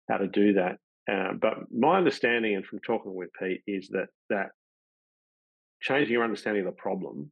how 0.09 0.19
to 0.19 0.29
do 0.29 0.55
that. 0.55 0.79
Uh, 1.11 1.33
but 1.41 1.55
my 1.73 1.99
understanding, 1.99 2.55
and 2.55 2.65
from 2.65 2.81
talking 2.81 3.15
with 3.15 3.31
Pete, 3.39 3.63
is 3.67 3.89
that 3.91 4.09
that 4.31 4.51
changing 5.83 6.13
your 6.13 6.25
understanding 6.25 6.67
of 6.67 6.75
the 6.75 6.81
problem 6.81 7.31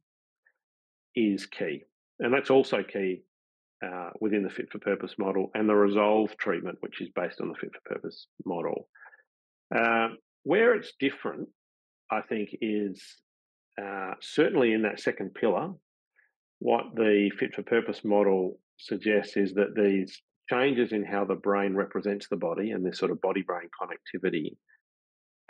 is 1.15 1.45
key, 1.47 1.83
and 2.19 2.33
that's 2.33 2.51
also 2.51 2.83
key 2.83 3.23
uh, 3.83 4.11
within 4.21 4.43
the 4.43 4.49
fit 4.49 4.71
for 4.71 4.79
purpose 4.79 5.15
model 5.17 5.49
and 5.55 5.67
the 5.67 5.75
resolve 5.75 6.35
treatment, 6.37 6.77
which 6.81 7.01
is 7.01 7.09
based 7.15 7.41
on 7.41 7.49
the 7.49 7.55
fit 7.55 7.71
for 7.73 7.95
purpose 7.95 8.27
model. 8.45 8.87
Uh, 9.75 10.09
where 10.43 10.75
it's 10.75 10.93
different, 10.99 11.47
I 12.11 12.21
think, 12.21 12.49
is 12.61 13.01
uh, 13.81 14.13
certainly 14.21 14.73
in 14.73 14.83
that 14.83 14.99
second 14.99 15.33
pillar. 15.33 15.71
What 16.59 16.95
the 16.95 17.31
fit 17.39 17.53
for 17.53 17.63
purpose 17.63 18.01
model 18.03 18.59
suggests 18.77 19.35
is 19.37 19.53
that 19.53 19.75
these 19.75 20.21
changes 20.49 20.91
in 20.91 21.03
how 21.03 21.25
the 21.25 21.35
brain 21.35 21.75
represents 21.75 22.27
the 22.27 22.35
body 22.35 22.71
and 22.71 22.85
this 22.85 22.99
sort 22.99 23.11
of 23.11 23.21
body 23.21 23.41
brain 23.41 23.69
connectivity 23.81 24.55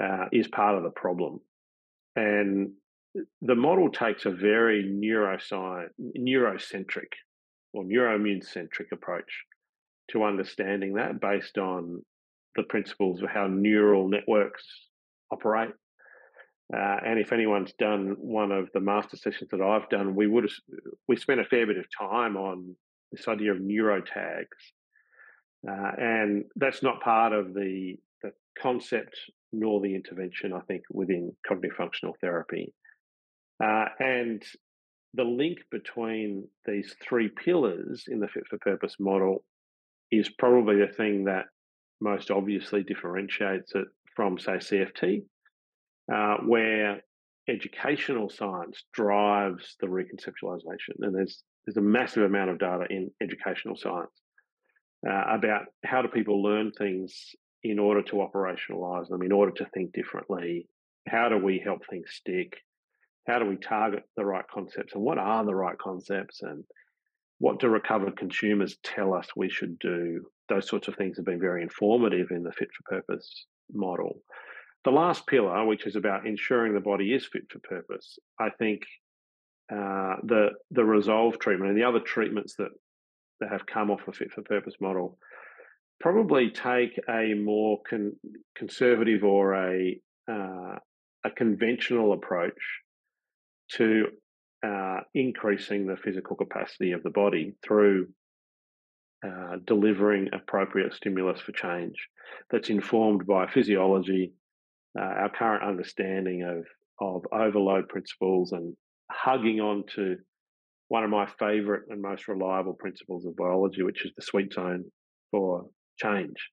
uh, 0.01 0.25
is 0.31 0.47
part 0.47 0.77
of 0.77 0.83
the 0.83 0.91
problem. 0.91 1.39
And 2.15 2.71
the 3.41 3.55
model 3.55 3.89
takes 3.89 4.25
a 4.25 4.31
very 4.31 4.83
neuroscience, 4.83 5.89
neurocentric 6.17 7.11
or 7.73 7.83
neuroimmune 7.83 8.43
centric 8.43 8.91
approach 8.91 9.43
to 10.11 10.23
understanding 10.23 10.93
that 10.93 11.19
based 11.19 11.57
on 11.57 12.03
the 12.55 12.63
principles 12.63 13.21
of 13.21 13.29
how 13.29 13.47
neural 13.47 14.07
networks 14.07 14.63
operate. 15.31 15.71
Uh, 16.73 16.97
and 17.05 17.19
if 17.19 17.31
anyone's 17.31 17.73
done 17.73 18.15
one 18.17 18.51
of 18.51 18.69
the 18.73 18.79
master 18.79 19.17
sessions 19.17 19.49
that 19.51 19.61
I've 19.61 19.89
done, 19.89 20.15
we 20.15 20.27
would 20.27 20.43
have 20.43 20.51
we 21.07 21.17
spent 21.17 21.39
a 21.39 21.45
fair 21.45 21.67
bit 21.67 21.77
of 21.77 21.85
time 21.97 22.35
on 22.37 22.75
this 23.11 23.27
idea 23.27 23.51
of 23.51 23.59
neurotags, 23.59 24.45
uh, 25.69 25.91
and 25.97 26.45
that's 26.55 26.81
not 26.81 27.01
part 27.01 27.33
of 27.33 27.53
the 27.53 27.97
the 28.23 28.31
concept 28.59 29.15
nor 29.51 29.81
the 29.81 29.93
intervention. 29.93 30.53
I 30.53 30.61
think 30.61 30.83
within 30.89 31.35
cognitive 31.47 31.77
functional 31.77 32.15
therapy, 32.21 32.73
uh, 33.63 33.85
and 33.99 34.41
the 35.13 35.23
link 35.23 35.59
between 35.69 36.47
these 36.65 36.95
three 37.07 37.29
pillars 37.29 38.05
in 38.07 38.19
the 38.19 38.27
fit 38.27 38.47
for 38.49 38.57
purpose 38.57 38.95
model 38.99 39.43
is 40.11 40.29
probably 40.29 40.77
the 40.77 40.91
thing 40.91 41.25
that 41.25 41.45
most 42.01 42.31
obviously 42.31 42.83
differentiates 42.83 43.73
it 43.75 43.87
from, 44.15 44.37
say, 44.37 44.53
CFT, 44.53 45.23
uh, 46.13 46.37
where 46.45 47.01
educational 47.47 48.29
science 48.29 48.83
drives 48.93 49.75
the 49.79 49.87
reconceptualization. 49.87 50.95
And 50.99 51.15
there's 51.15 51.43
there's 51.65 51.77
a 51.77 51.81
massive 51.81 52.23
amount 52.23 52.49
of 52.49 52.59
data 52.59 52.85
in 52.89 53.09
educational 53.21 53.77
science 53.77 54.11
uh, 55.09 55.23
about 55.29 55.65
how 55.85 56.01
do 56.01 56.09
people 56.09 56.43
learn 56.43 56.71
things 56.71 57.35
in 57.63 57.79
order 57.79 58.01
to 58.01 58.15
operationalize 58.15 59.07
them, 59.07 59.21
in 59.21 59.31
order 59.31 59.51
to 59.53 59.65
think 59.73 59.93
differently. 59.93 60.67
How 61.07 61.29
do 61.29 61.37
we 61.37 61.59
help 61.59 61.81
things 61.89 62.09
stick? 62.11 62.57
How 63.27 63.39
do 63.39 63.45
we 63.45 63.55
target 63.55 64.03
the 64.17 64.25
right 64.25 64.45
concepts? 64.53 64.93
And 64.93 65.03
what 65.03 65.17
are 65.17 65.45
the 65.45 65.55
right 65.55 65.77
concepts? 65.77 66.41
And 66.41 66.65
what 67.43 67.59
do 67.59 67.67
recovered 67.67 68.15
consumers 68.15 68.77
tell 68.83 69.13
us 69.13 69.27
we 69.35 69.49
should 69.49 69.77
do? 69.79 70.25
Those 70.47 70.65
sorts 70.69 70.87
of 70.87 70.95
things 70.95 71.17
have 71.17 71.25
been 71.25 71.41
very 71.41 71.61
informative 71.61 72.31
in 72.31 72.41
the 72.41 72.53
fit 72.53 72.69
for 72.71 72.95
purpose 72.95 73.47
model. 73.69 74.21
The 74.85 74.91
last 74.91 75.27
pillar, 75.27 75.65
which 75.65 75.85
is 75.85 75.97
about 75.97 76.25
ensuring 76.25 76.73
the 76.73 76.79
body 76.79 77.13
is 77.13 77.25
fit 77.25 77.51
for 77.51 77.59
purpose, 77.59 78.17
I 78.39 78.49
think 78.57 78.83
uh, 79.69 80.15
the 80.23 80.51
the 80.71 80.85
resolve 80.85 81.37
treatment 81.37 81.71
and 81.71 81.77
the 81.77 81.83
other 81.83 81.99
treatments 81.99 82.55
that 82.59 82.71
that 83.41 83.49
have 83.49 83.65
come 83.65 83.91
off 83.91 84.05
the 84.05 84.13
fit 84.13 84.31
for 84.31 84.41
purpose 84.43 84.75
model 84.79 85.17
probably 85.99 86.49
take 86.49 86.97
a 87.09 87.33
more 87.33 87.81
con- 87.89 88.15
conservative 88.55 89.25
or 89.25 89.53
a 89.53 89.99
uh, 90.31 90.75
a 91.25 91.31
conventional 91.35 92.13
approach 92.13 92.61
to 93.71 94.05
uh, 94.63 95.01
increasing 95.13 95.85
the 95.85 95.97
physical 95.97 96.35
capacity 96.35 96.91
of 96.93 97.03
the 97.03 97.09
body 97.09 97.53
through 97.63 98.07
uh, 99.25 99.57
delivering 99.65 100.29
appropriate 100.33 100.93
stimulus 100.93 101.39
for 101.39 101.51
change 101.51 101.95
that's 102.51 102.69
informed 102.69 103.25
by 103.25 103.47
physiology, 103.47 104.33
uh, 104.97 105.03
our 105.03 105.29
current 105.29 105.63
understanding 105.63 106.43
of, 106.43 106.65
of 106.99 107.25
overload 107.31 107.87
principles 107.89 108.51
and 108.51 108.75
hugging 109.09 109.59
on 109.59 109.83
to 109.95 110.17
one 110.87 111.03
of 111.03 111.09
my 111.09 111.25
favorite 111.39 111.83
and 111.89 112.01
most 112.01 112.27
reliable 112.27 112.73
principles 112.73 113.25
of 113.25 113.35
biology, 113.35 113.81
which 113.81 114.05
is 114.05 114.11
the 114.15 114.21
sweet 114.21 114.53
zone 114.53 114.85
for 115.31 115.65
change. 115.97 116.49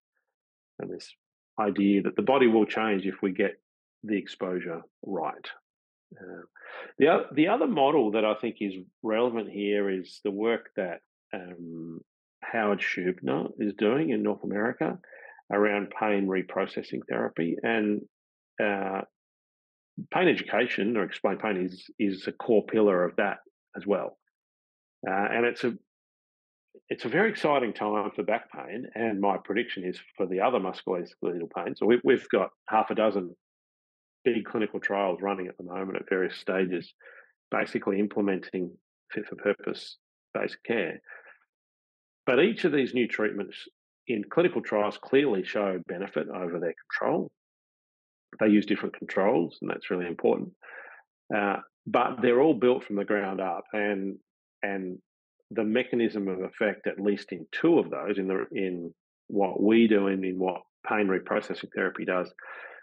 And 0.78 0.90
this 0.90 1.12
idea 1.58 2.02
that 2.02 2.16
the 2.16 2.22
body 2.22 2.46
will 2.46 2.66
change 2.66 3.04
if 3.04 3.16
we 3.22 3.32
get 3.32 3.60
the 4.02 4.16
exposure 4.16 4.80
right. 5.04 5.46
Uh, 6.18 6.42
the, 6.98 7.26
the 7.34 7.48
other 7.48 7.66
model 7.66 8.12
that 8.12 8.24
I 8.24 8.34
think 8.34 8.56
is 8.60 8.74
relevant 9.02 9.48
here 9.50 9.90
is 9.90 10.20
the 10.24 10.30
work 10.30 10.70
that 10.76 11.00
um, 11.32 12.00
Howard 12.42 12.80
Schubiner 12.80 13.48
is 13.58 13.74
doing 13.74 14.10
in 14.10 14.22
North 14.22 14.44
America 14.44 14.98
around 15.52 15.92
pain 15.98 16.26
reprocessing 16.26 17.00
therapy. 17.08 17.56
And 17.62 18.02
uh, 18.62 19.02
pain 20.12 20.28
education 20.28 20.96
or 20.96 21.04
explain 21.04 21.38
pain 21.38 21.64
is, 21.64 21.84
is 21.98 22.26
a 22.26 22.32
core 22.32 22.64
pillar 22.64 23.04
of 23.04 23.16
that 23.16 23.38
as 23.76 23.86
well. 23.86 24.18
Uh, 25.08 25.28
and 25.30 25.46
it's 25.46 25.64
a 25.64 25.72
it's 26.88 27.04
a 27.04 27.08
very 27.08 27.30
exciting 27.30 27.72
time 27.72 28.10
for 28.14 28.22
back 28.22 28.50
pain, 28.52 28.84
and 28.94 29.20
my 29.20 29.36
prediction 29.42 29.84
is 29.84 29.98
for 30.16 30.26
the 30.26 30.40
other 30.40 30.58
musculoskeletal 30.58 31.50
pain. 31.56 31.74
So 31.76 31.86
we, 31.86 32.00
we've 32.04 32.28
got 32.28 32.50
half 32.68 32.90
a 32.90 32.94
dozen 32.94 33.34
big 34.24 34.44
clinical 34.44 34.80
trials 34.80 35.20
running 35.22 35.46
at 35.46 35.56
the 35.56 35.64
moment 35.64 35.96
at 35.96 36.08
various 36.08 36.36
stages, 36.36 36.92
basically 37.50 37.98
implementing 37.98 38.70
fit 39.12 39.26
for 39.26 39.36
purpose 39.36 39.96
based 40.34 40.58
care. 40.64 41.00
But 42.26 42.40
each 42.40 42.64
of 42.64 42.72
these 42.72 42.94
new 42.94 43.08
treatments 43.08 43.56
in 44.06 44.24
clinical 44.30 44.62
trials 44.62 44.98
clearly 45.02 45.44
show 45.44 45.80
benefit 45.86 46.28
over 46.28 46.58
their 46.58 46.74
control. 46.90 47.30
They 48.38 48.48
use 48.48 48.66
different 48.66 48.96
controls, 48.96 49.58
and 49.60 49.70
that's 49.70 49.90
really 49.90 50.06
important. 50.06 50.50
Uh, 51.34 51.56
but 51.86 52.20
they're 52.22 52.40
all 52.40 52.54
built 52.54 52.84
from 52.84 52.96
the 52.96 53.04
ground 53.04 53.40
up, 53.40 53.64
and 53.72 54.18
and 54.62 54.98
the 55.50 55.64
mechanism 55.64 56.28
of 56.28 56.42
effect, 56.42 56.86
at 56.86 57.00
least 57.00 57.32
in 57.32 57.46
two 57.50 57.78
of 57.78 57.90
those, 57.90 58.18
in 58.18 58.28
the 58.28 58.46
in 58.52 58.94
what 59.26 59.60
we 59.60 59.88
do 59.88 60.08
and 60.08 60.24
in 60.24 60.38
what 60.38 60.62
pain 60.86 61.08
reprocessing 61.08 61.68
therapy 61.74 62.04
does, 62.04 62.32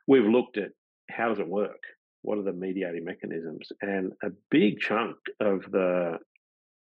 we've 0.08 0.26
looked 0.26 0.58
at 0.58 0.72
how 1.10 1.30
does 1.30 1.40
it 1.40 1.48
work? 1.48 1.82
What 2.22 2.38
are 2.38 2.44
the 2.44 2.54
mediating 2.54 3.06
mechanisms? 3.06 3.70
And 3.82 4.14
a 4.24 4.30
big 4.50 4.80
chunk 4.80 5.16
of 5.40 5.64
the 5.72 6.18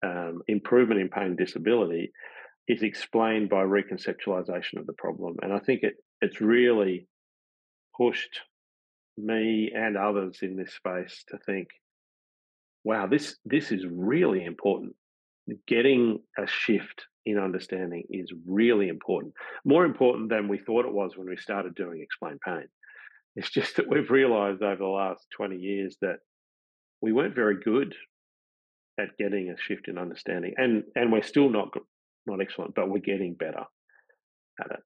um, 0.03 0.41
improvement 0.47 1.01
in 1.01 1.09
pain 1.09 1.35
disability 1.35 2.11
is 2.67 2.83
explained 2.83 3.49
by 3.49 3.63
reconceptualization 3.63 4.79
of 4.79 4.87
the 4.87 4.93
problem. 4.93 5.35
And 5.41 5.51
I 5.51 5.59
think 5.59 5.83
it 5.83 5.95
it's 6.21 6.39
really 6.39 7.07
pushed 7.97 8.39
me 9.17 9.71
and 9.75 9.97
others 9.97 10.39
in 10.41 10.55
this 10.55 10.73
space 10.73 11.23
to 11.29 11.37
think, 11.45 11.67
wow, 12.83 13.07
this 13.07 13.37
this 13.45 13.71
is 13.71 13.85
really 13.89 14.45
important. 14.45 14.95
Getting 15.67 16.19
a 16.37 16.47
shift 16.47 17.05
in 17.25 17.37
understanding 17.37 18.03
is 18.09 18.31
really 18.45 18.87
important. 18.87 19.33
More 19.65 19.85
important 19.85 20.29
than 20.29 20.47
we 20.47 20.57
thought 20.57 20.85
it 20.85 20.93
was 20.93 21.17
when 21.17 21.29
we 21.29 21.37
started 21.37 21.75
doing 21.75 22.01
explain 22.01 22.37
pain. 22.45 22.67
It's 23.35 23.49
just 23.49 23.77
that 23.77 23.89
we've 23.89 24.11
realized 24.11 24.61
over 24.61 24.75
the 24.77 24.85
last 24.85 25.25
20 25.35 25.57
years 25.57 25.97
that 26.01 26.17
we 27.01 27.11
weren't 27.11 27.35
very 27.35 27.57
good 27.63 27.95
at 28.99 29.17
getting 29.17 29.49
a 29.49 29.59
shift 29.59 29.87
in 29.87 29.97
understanding. 29.97 30.53
And 30.57 30.83
and 30.95 31.11
we're 31.11 31.23
still 31.23 31.49
not 31.49 31.69
not 32.25 32.41
excellent, 32.41 32.75
but 32.75 32.89
we're 32.89 32.99
getting 32.99 33.33
better 33.33 33.63
at 34.61 34.71
it. 34.71 34.79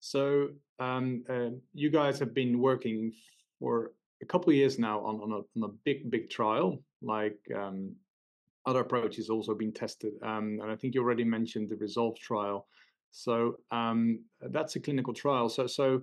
So 0.00 0.48
um, 0.78 1.24
uh, 1.28 1.50
you 1.74 1.90
guys 1.90 2.18
have 2.18 2.34
been 2.34 2.60
working 2.60 3.12
for 3.58 3.92
a 4.22 4.26
couple 4.26 4.50
of 4.50 4.56
years 4.56 4.78
now 4.78 5.00
on, 5.00 5.16
on, 5.16 5.32
a, 5.32 5.64
on 5.64 5.70
a 5.70 5.72
big, 5.84 6.10
big 6.10 6.30
trial, 6.30 6.82
like 7.02 7.38
um, 7.54 7.94
other 8.66 8.80
approaches 8.80 9.28
also 9.28 9.54
been 9.54 9.72
tested. 9.72 10.12
Um, 10.22 10.58
and 10.62 10.70
I 10.70 10.76
think 10.76 10.94
you 10.94 11.02
already 11.02 11.24
mentioned 11.24 11.68
the 11.68 11.76
Resolve 11.76 12.18
trial. 12.18 12.66
So 13.12 13.56
um, 13.70 14.20
that's 14.40 14.76
a 14.76 14.80
clinical 14.80 15.14
trial. 15.14 15.48
So, 15.48 15.66
so 15.66 16.02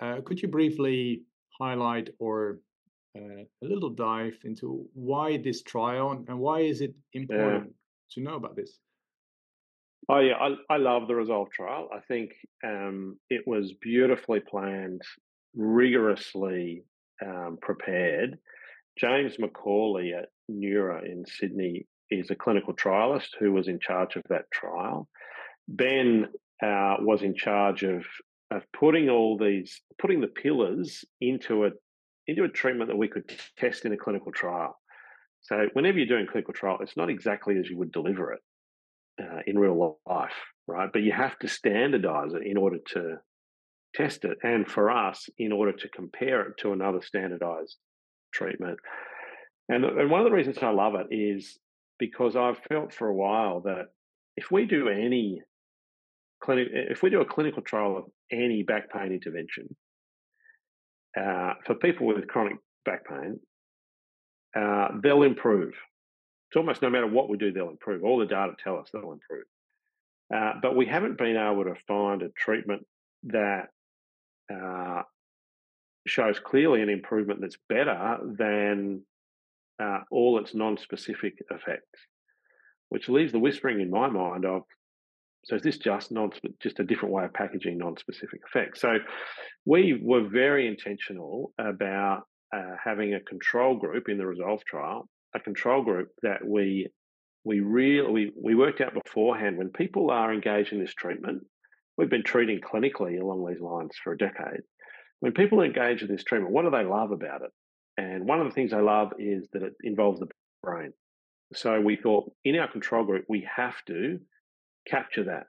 uh, 0.00 0.20
could 0.24 0.40
you 0.40 0.48
briefly 0.48 1.22
highlight 1.58 2.10
or 2.18 2.58
uh, 3.16 3.44
a 3.62 3.64
little 3.64 3.90
dive 3.90 4.36
into 4.44 4.86
why 4.92 5.36
this 5.38 5.62
trial 5.62 6.24
and 6.28 6.38
why 6.38 6.60
is 6.60 6.80
it 6.80 6.94
important 7.12 7.64
yeah. 7.66 7.72
to 8.10 8.20
know 8.20 8.36
about 8.36 8.56
this? 8.56 8.78
Oh 10.08 10.20
yeah, 10.20 10.34
I, 10.34 10.74
I 10.74 10.76
love 10.76 11.08
the 11.08 11.14
Resolve 11.14 11.50
trial. 11.50 11.88
I 11.92 12.00
think 12.00 12.32
um, 12.64 13.18
it 13.28 13.42
was 13.46 13.72
beautifully 13.80 14.40
planned, 14.40 15.02
rigorously 15.54 16.84
um, 17.24 17.58
prepared. 17.60 18.38
James 18.96 19.36
McAuley 19.36 20.16
at 20.16 20.28
Neura 20.50 21.04
in 21.04 21.24
Sydney 21.26 21.86
is 22.10 22.30
a 22.30 22.36
clinical 22.36 22.74
trialist 22.74 23.30
who 23.38 23.52
was 23.52 23.66
in 23.66 23.80
charge 23.80 24.16
of 24.16 24.22
that 24.28 24.50
trial. 24.52 25.08
Ben 25.68 26.28
uh, 26.62 26.96
was 27.00 27.22
in 27.22 27.34
charge 27.34 27.82
of 27.82 28.04
of 28.50 28.62
putting 28.72 29.08
all 29.08 29.36
these 29.36 29.80
putting 30.00 30.20
the 30.20 30.28
pillars 30.28 31.04
into 31.20 31.64
a 31.64 31.70
into 32.26 32.44
a 32.44 32.48
treatment 32.48 32.90
that 32.90 32.96
we 32.96 33.08
could 33.08 33.24
test 33.56 33.84
in 33.84 33.92
a 33.92 33.96
clinical 33.96 34.32
trial. 34.32 34.76
So 35.42 35.68
whenever 35.74 35.98
you're 35.98 36.08
doing 36.08 36.26
clinical 36.26 36.54
trial, 36.54 36.78
it's 36.80 36.96
not 36.96 37.10
exactly 37.10 37.56
as 37.58 37.68
you 37.68 37.78
would 37.78 37.92
deliver 37.92 38.32
it 38.32 38.40
uh, 39.20 39.40
in 39.46 39.58
real 39.58 39.98
life, 40.08 40.34
right? 40.66 40.90
But 40.92 41.02
you 41.02 41.12
have 41.12 41.38
to 41.40 41.48
standardize 41.48 42.32
it 42.34 42.42
in 42.44 42.56
order 42.56 42.78
to 42.94 43.18
test 43.94 44.24
it, 44.24 44.38
and 44.42 44.66
for 44.66 44.90
us, 44.90 45.28
in 45.38 45.52
order 45.52 45.72
to 45.72 45.88
compare 45.88 46.42
it 46.42 46.54
to 46.58 46.72
another 46.72 47.00
standardized 47.00 47.76
treatment. 48.32 48.78
And, 49.68 49.84
and 49.84 50.10
one 50.10 50.20
of 50.20 50.26
the 50.26 50.36
reasons 50.36 50.58
I 50.60 50.70
love 50.70 50.94
it 50.94 51.14
is 51.14 51.58
because 51.98 52.36
I've 52.36 52.58
felt 52.68 52.92
for 52.92 53.08
a 53.08 53.14
while 53.14 53.60
that 53.60 53.86
if 54.36 54.50
we 54.50 54.66
do 54.66 54.88
any 54.88 55.42
clinic, 56.42 56.68
if 56.72 57.02
we 57.02 57.10
do 57.10 57.20
a 57.20 57.24
clinical 57.24 57.62
trial 57.62 57.96
of 57.96 58.04
any 58.30 58.62
back 58.62 58.90
pain 58.92 59.12
intervention 59.12 59.74
uh, 61.18 61.54
for 61.64 61.74
people 61.74 62.06
with 62.06 62.26
chronic 62.28 62.56
back 62.84 63.06
pain, 63.08 63.40
uh, 64.54 64.88
they'll 65.02 65.22
improve 65.22 65.74
it's 66.48 66.56
almost 66.56 66.82
no 66.82 66.90
matter 66.90 67.06
what 67.06 67.28
we 67.28 67.36
do, 67.36 67.52
they'll 67.52 67.70
improve. 67.70 68.04
All 68.04 68.18
the 68.18 68.26
data 68.26 68.52
tell 68.62 68.78
us 68.78 68.88
they'll 68.92 69.12
improve. 69.12 69.44
Uh, 70.34 70.54
but 70.62 70.76
we 70.76 70.86
haven't 70.86 71.18
been 71.18 71.36
able 71.36 71.64
to 71.64 71.74
find 71.86 72.22
a 72.22 72.28
treatment 72.30 72.86
that 73.24 73.68
uh, 74.52 75.02
shows 76.06 76.38
clearly 76.38 76.82
an 76.82 76.88
improvement 76.88 77.40
that's 77.40 77.58
better 77.68 78.18
than 78.38 79.02
uh, 79.82 80.00
all 80.10 80.38
its 80.38 80.54
non-specific 80.54 81.34
effects, 81.50 82.00
which 82.88 83.08
leaves 83.08 83.32
the 83.32 83.38
whispering 83.38 83.80
in 83.80 83.90
my 83.90 84.08
mind 84.08 84.44
of, 84.44 84.62
so 85.46 85.54
is 85.54 85.62
this 85.62 85.78
just 85.78 86.10
non 86.10 86.30
just 86.60 86.80
a 86.80 86.84
different 86.84 87.14
way 87.14 87.24
of 87.24 87.32
packaging 87.32 87.78
non-specific 87.78 88.40
effects? 88.46 88.80
So 88.80 88.98
we 89.64 89.98
were 90.02 90.28
very 90.28 90.66
intentional 90.66 91.52
about 91.58 92.24
uh, 92.54 92.74
having 92.82 93.14
a 93.14 93.20
control 93.20 93.76
group 93.76 94.08
in 94.08 94.18
the 94.18 94.26
Resolve 94.26 94.64
trial 94.64 95.08
a 95.36 95.40
control 95.40 95.82
group 95.82 96.08
that 96.22 96.44
we 96.44 96.88
we 97.44 97.60
really 97.60 98.10
we, 98.10 98.32
we 98.42 98.54
worked 98.54 98.80
out 98.80 98.94
beforehand 98.94 99.56
when 99.56 99.68
people 99.68 100.10
are 100.10 100.32
engaged 100.32 100.72
in 100.72 100.80
this 100.80 100.94
treatment 100.94 101.42
we've 101.96 102.10
been 102.10 102.24
treating 102.24 102.60
clinically 102.60 103.20
along 103.20 103.46
these 103.46 103.60
lines 103.60 103.92
for 104.02 104.12
a 104.12 104.18
decade 104.18 104.60
when 105.20 105.32
people 105.32 105.60
engage 105.60 106.02
in 106.02 106.08
this 106.08 106.24
treatment 106.24 106.52
what 106.52 106.62
do 106.62 106.70
they 106.70 106.84
love 106.84 107.10
about 107.10 107.42
it 107.42 107.50
and 107.98 108.26
one 108.26 108.40
of 108.40 108.46
the 108.46 108.54
things 108.54 108.70
they 108.70 108.80
love 108.80 109.12
is 109.18 109.48
that 109.52 109.62
it 109.62 109.74
involves 109.82 110.20
the 110.20 110.28
brain 110.62 110.92
so 111.54 111.80
we 111.80 111.96
thought 111.96 112.30
in 112.44 112.56
our 112.56 112.70
control 112.70 113.04
group 113.04 113.24
we 113.28 113.46
have 113.54 113.76
to 113.86 114.18
capture 114.88 115.24
that 115.24 115.46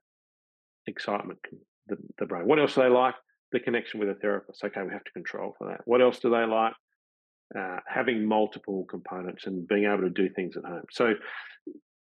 excitement 0.85 1.39
the, 1.87 1.97
the 2.19 2.25
brain. 2.25 2.47
What 2.47 2.59
else 2.59 2.75
do 2.75 2.81
they 2.81 2.89
like? 2.89 3.15
The 3.51 3.59
connection 3.59 3.99
with 3.99 4.09
a 4.09 4.15
therapist. 4.15 4.63
Okay 4.63 4.81
we 4.83 4.91
have 4.91 5.03
to 5.03 5.11
control 5.11 5.55
for 5.57 5.69
that. 5.69 5.81
What 5.85 6.01
else 6.01 6.19
do 6.19 6.29
they 6.29 6.45
like? 6.45 6.73
Uh, 7.57 7.77
having 7.87 8.25
multiple 8.25 8.85
components 8.89 9.47
and 9.47 9.67
being 9.67 9.85
able 9.85 10.01
to 10.01 10.09
do 10.09 10.29
things 10.29 10.57
at 10.57 10.65
home. 10.65 10.83
So 10.91 11.13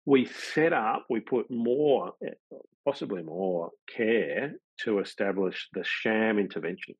we 0.06 0.26
set 0.26 0.72
up, 0.72 1.06
we 1.10 1.20
put 1.20 1.50
more, 1.50 2.12
eh, 2.24 2.34
possibly 2.84 3.22
more 3.22 3.70
care 3.88 4.52
to 4.82 5.00
establish 5.00 5.68
the 5.72 5.82
sham 5.82 6.38
intervention. 6.38 6.94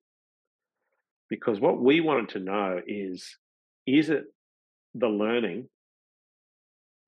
Because 1.30 1.60
what 1.60 1.80
we 1.80 2.00
wanted 2.00 2.30
to 2.30 2.40
know 2.40 2.80
is 2.86 3.36
is 3.86 4.10
it 4.10 4.24
the 4.94 5.08
learning, 5.08 5.68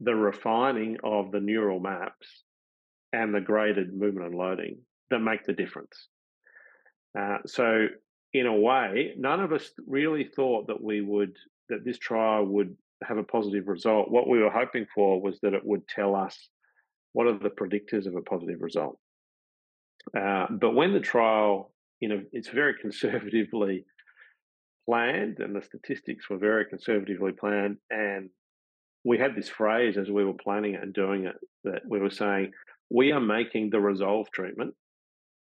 the 0.00 0.14
refining 0.14 0.98
of 1.02 1.32
the 1.32 1.40
neural 1.40 1.80
maps, 1.80 2.44
and 3.16 3.34
the 3.34 3.40
graded 3.40 3.94
movement 3.94 4.26
unloading 4.26 4.78
that 5.10 5.20
make 5.20 5.44
the 5.44 5.52
difference? 5.52 6.08
Uh, 7.18 7.38
so 7.46 7.86
in 8.32 8.46
a 8.46 8.54
way, 8.54 9.14
none 9.16 9.40
of 9.40 9.52
us 9.52 9.70
really 9.86 10.24
thought 10.24 10.66
that 10.66 10.82
we 10.82 11.00
would 11.00 11.36
that 11.68 11.84
this 11.84 11.98
trial 11.98 12.44
would 12.44 12.76
have 13.02 13.18
a 13.18 13.22
positive 13.22 13.66
result. 13.66 14.10
What 14.10 14.28
we 14.28 14.38
were 14.38 14.50
hoping 14.50 14.86
for 14.94 15.20
was 15.20 15.38
that 15.40 15.54
it 15.54 15.64
would 15.64 15.86
tell 15.88 16.14
us 16.14 16.48
what 17.12 17.26
are 17.26 17.38
the 17.38 17.50
predictors 17.50 18.06
of 18.06 18.14
a 18.14 18.22
positive 18.22 18.60
result. 18.60 18.98
Uh, 20.16 20.46
but 20.50 20.74
when 20.74 20.92
the 20.92 21.00
trial, 21.00 21.72
you 22.00 22.08
know, 22.08 22.22
it's 22.32 22.48
very 22.48 22.74
conservatively 22.80 23.84
planned, 24.88 25.38
and 25.40 25.56
the 25.56 25.62
statistics 25.62 26.30
were 26.30 26.38
very 26.38 26.66
conservatively 26.66 27.32
planned. 27.32 27.78
And 27.90 28.30
we 29.04 29.18
had 29.18 29.34
this 29.34 29.48
phrase 29.48 29.96
as 29.96 30.10
we 30.10 30.24
were 30.24 30.34
planning 30.34 30.74
it 30.74 30.82
and 30.82 30.92
doing 30.92 31.26
it 31.26 31.36
that 31.64 31.82
we 31.88 31.98
were 31.98 32.10
saying, 32.10 32.52
we 32.90 33.12
are 33.12 33.20
making 33.20 33.70
the 33.70 33.80
resolve 33.80 34.30
treatment 34.30 34.74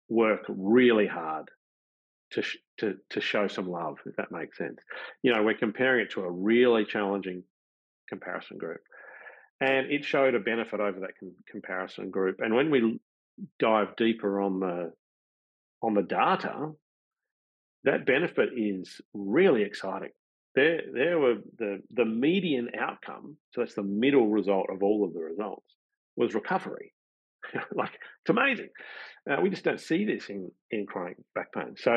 work 0.10 0.45
really 0.47 1.08
hard 1.08 1.49
to, 2.32 2.41
sh- 2.41 2.58
to, 2.79 2.95
to 3.12 3.21
show 3.21 3.47
some 3.47 3.69
love, 3.69 3.97
if 4.06 4.15
that 4.15 4.32
makes 4.32 4.58
sense. 4.58 4.79
You 5.21 5.34
know, 5.34 5.43
we're 5.43 5.53
comparing 5.56 6.06
it 6.06 6.12
to 6.12 6.21
a 6.21 6.32
really 6.32 6.86
challenging 6.86 7.43
comparison 8.10 8.58
group. 8.58 8.82
And 9.62 9.91
it 9.91 10.03
showed 10.03 10.36
a 10.36 10.39
benefit 10.39 10.79
over 10.79 11.01
that 11.01 11.17
com- 11.19 11.36
comparison 11.49 12.10
group. 12.10 12.39
And 12.39 12.53
when 12.53 12.69
we 12.69 12.99
dive 13.60 13.95
deeper 13.95 14.41
on 14.41 14.60
the 14.60 14.93
on 15.82 15.93
the 15.93 16.01
data, 16.01 16.71
that 17.84 18.06
benefit 18.06 18.49
is 18.56 19.01
really 19.13 19.63
exciting. 19.63 20.12
There, 20.56 20.82
there 20.93 21.19
were 21.19 21.36
the 21.58 21.82
the 21.93 22.06
median 22.06 22.69
outcome. 22.79 23.38
So 23.51 23.62
that's 23.62 23.75
the 23.75 23.84
middle 23.84 24.27
result 24.27 24.67
of 24.69 24.84
all 24.84 25.06
of 25.06 25.13
the 25.13 25.19
results 25.21 25.65
was 26.15 26.34
recovery. 26.34 26.93
like 27.76 27.92
it's 27.94 28.30
amazing. 28.30 28.70
Uh, 29.30 29.42
we 29.42 29.50
just 29.50 29.63
don't 29.63 29.80
see 29.80 30.06
this 30.06 30.30
in 30.30 30.52
in 30.72 30.86
chronic 30.86 31.18
back 31.36 31.54
pain. 31.54 31.76
So 31.78 31.92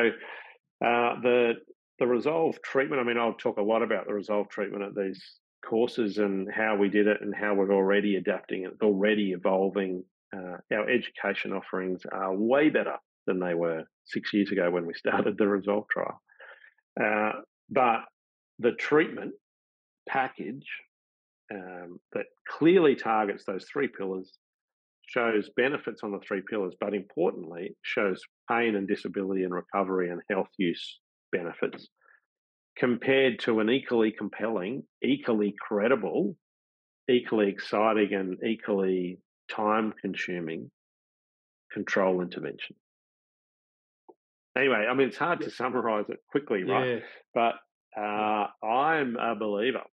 uh, 0.85 1.19
the 1.21 1.53
the 1.99 2.07
resolve 2.07 2.61
treatment. 2.61 3.01
I 3.01 3.05
mean, 3.05 3.17
I'll 3.17 3.33
talk 3.33 3.57
a 3.57 3.63
lot 3.63 3.81
about 3.81 4.07
the 4.07 4.13
resolve 4.13 4.49
treatment 4.49 4.83
at 4.83 4.95
these 4.95 5.21
courses 5.67 6.17
and 6.17 6.47
how 6.51 6.75
we 6.75 6.89
did 6.89 7.07
it 7.07 7.17
and 7.21 7.33
how 7.35 7.53
we're 7.55 7.73
already 7.73 8.15
adapting 8.15 8.63
it, 8.63 8.73
already 8.81 9.31
evolving. 9.31 10.03
Uh, 10.35 10.57
our 10.73 10.89
education 10.89 11.53
offerings 11.53 12.01
are 12.11 12.35
way 12.35 12.69
better 12.69 12.97
than 13.25 13.39
they 13.39 13.53
were 13.53 13.83
six 14.05 14.33
years 14.33 14.51
ago 14.51 14.69
when 14.69 14.85
we 14.85 14.93
started 14.95 15.37
the 15.37 15.47
Resolve 15.47 15.85
trial. 15.89 16.21
Uh, 16.99 17.41
but 17.69 18.01
the 18.59 18.71
treatment 18.73 19.33
package 20.07 20.67
um, 21.53 21.99
that 22.13 22.25
clearly 22.47 22.95
targets 22.95 23.43
those 23.45 23.65
three 23.71 23.87
pillars 23.87 24.37
shows 25.07 25.49
benefits 25.55 26.01
on 26.03 26.11
the 26.11 26.19
three 26.19 26.41
pillars, 26.49 26.75
but 26.79 26.93
importantly, 26.93 27.75
shows 27.81 28.21
pain 28.49 28.75
and 28.75 28.87
disability 28.87 29.43
and 29.43 29.53
recovery 29.53 30.09
and 30.09 30.21
health 30.29 30.49
use 30.57 30.99
benefits 31.31 31.87
compared 32.77 33.39
to 33.39 33.59
an 33.59 33.69
equally 33.69 34.11
compelling, 34.11 34.83
equally 35.03 35.55
credible, 35.59 36.35
equally 37.09 37.49
exciting, 37.49 38.13
and 38.13 38.37
equally 38.45 39.19
time 39.49 39.93
consuming 40.01 40.69
control 41.71 42.21
intervention. 42.21 42.75
Anyway, 44.57 44.85
I 44.89 44.93
mean, 44.93 45.07
it's 45.07 45.17
hard 45.17 45.41
to 45.41 45.49
summarize 45.49 46.05
it 46.09 46.19
quickly, 46.29 46.63
right? 46.63 46.87
Yeah. 46.87 46.99
But 47.33 47.55
uh, 47.99 48.47
I'm 48.65 49.15
a 49.15 49.35
believer. 49.35 49.83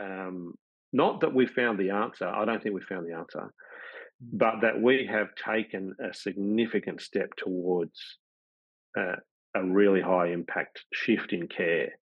Um, 0.00 0.54
not 0.92 1.20
that 1.20 1.34
we 1.34 1.46
found 1.46 1.78
the 1.78 1.90
answer, 1.90 2.26
I 2.26 2.44
don't 2.44 2.62
think 2.62 2.74
we 2.74 2.80
found 2.82 3.06
the 3.06 3.16
answer. 3.16 3.52
But 4.20 4.60
that 4.62 4.80
we 4.80 5.06
have 5.06 5.28
taken 5.34 5.94
a 6.00 6.12
significant 6.12 7.00
step 7.00 7.30
towards 7.36 8.18
uh, 8.98 9.16
a 9.54 9.64
really 9.64 10.00
high 10.00 10.28
impact 10.28 10.84
shift 10.92 11.32
in 11.32 11.46
care. 11.46 11.92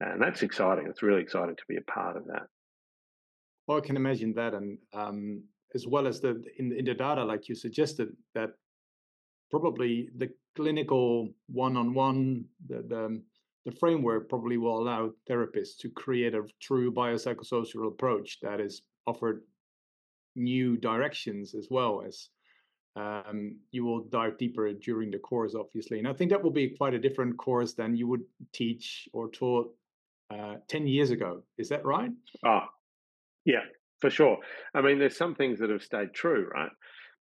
And 0.00 0.20
that's 0.20 0.42
exciting. 0.42 0.86
It's 0.88 1.02
really 1.02 1.22
exciting 1.22 1.56
to 1.56 1.62
be 1.68 1.76
a 1.76 1.82
part 1.82 2.16
of 2.16 2.26
that. 2.26 2.46
Well, 3.66 3.78
I 3.78 3.80
can 3.80 3.96
imagine 3.96 4.34
that. 4.34 4.52
And 4.54 4.78
um, 4.92 5.44
as 5.74 5.86
well 5.86 6.06
as 6.06 6.20
the 6.20 6.42
in, 6.58 6.72
in 6.72 6.84
the 6.84 6.94
data, 6.94 7.24
like 7.24 7.48
you 7.48 7.54
suggested, 7.54 8.08
that 8.34 8.50
probably 9.50 10.08
the 10.16 10.28
clinical 10.56 11.28
one-on-one, 11.46 12.44
the, 12.68 12.82
the, 12.82 13.22
the 13.64 13.72
framework 13.72 14.28
probably 14.28 14.58
will 14.58 14.78
allow 14.82 15.12
therapists 15.30 15.76
to 15.80 15.88
create 15.90 16.34
a 16.34 16.42
true 16.60 16.92
biopsychosocial 16.92 17.86
approach 17.86 18.38
that 18.40 18.60
is 18.60 18.82
offered 19.06 19.42
new 20.34 20.76
directions 20.76 21.54
as 21.54 21.68
well 21.70 22.02
as 22.06 22.28
um, 22.94 23.56
you 23.70 23.84
will 23.84 24.04
dive 24.04 24.38
deeper 24.38 24.72
during 24.72 25.10
the 25.10 25.18
course, 25.18 25.54
obviously. 25.54 25.98
And 25.98 26.08
I 26.08 26.12
think 26.12 26.30
that 26.30 26.42
will 26.42 26.50
be 26.50 26.74
quite 26.76 26.94
a 26.94 26.98
different 26.98 27.38
course 27.38 27.72
than 27.74 27.96
you 27.96 28.06
would 28.06 28.24
teach 28.52 29.08
or 29.12 29.30
taught 29.30 29.74
uh, 30.30 30.56
10 30.68 30.86
years 30.86 31.10
ago. 31.10 31.42
Is 31.58 31.70
that 31.70 31.84
right? 31.84 32.10
Oh, 32.44 32.66
yeah, 33.44 33.64
for 34.00 34.10
sure. 34.10 34.38
I 34.74 34.82
mean, 34.82 34.98
there's 34.98 35.16
some 35.16 35.34
things 35.34 35.58
that 35.60 35.70
have 35.70 35.82
stayed 35.82 36.12
true, 36.14 36.48
right? 36.52 36.70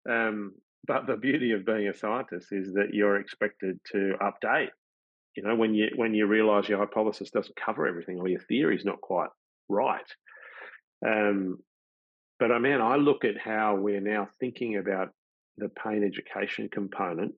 Um, 0.10 0.54
but 0.86 1.08
the 1.08 1.16
beauty 1.16 1.52
of 1.52 1.66
being 1.66 1.88
a 1.88 1.96
scientist 1.96 2.48
is 2.52 2.74
that 2.74 2.94
you're 2.94 3.20
expected 3.20 3.80
to 3.92 4.16
update. 4.22 4.70
You 5.36 5.44
know, 5.44 5.56
when 5.56 5.74
you 5.74 5.90
when 5.96 6.14
you 6.14 6.28
realise 6.28 6.68
your 6.68 6.80
hypothesis 6.80 7.32
doesn't 7.32 7.56
cover 7.56 7.88
everything 7.88 8.20
or 8.20 8.28
your 8.28 8.42
theory 8.42 8.76
is 8.76 8.84
not 8.84 9.00
quite 9.00 9.30
right. 9.70 10.02
Um, 11.06 11.60
but 12.42 12.52
I 12.52 12.58
mean, 12.58 12.82
I 12.82 12.96
look 12.96 13.24
at 13.24 13.38
how 13.38 13.76
we're 13.76 14.02
now 14.02 14.28
thinking 14.40 14.78
about 14.78 15.10
the 15.58 15.70
pain 15.70 16.04
education 16.04 16.70
component 16.74 17.36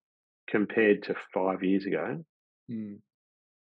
compared 0.49 1.03
to 1.03 1.15
five 1.33 1.61
years 1.61 1.85
ago. 1.85 2.23
Mm. 2.71 2.99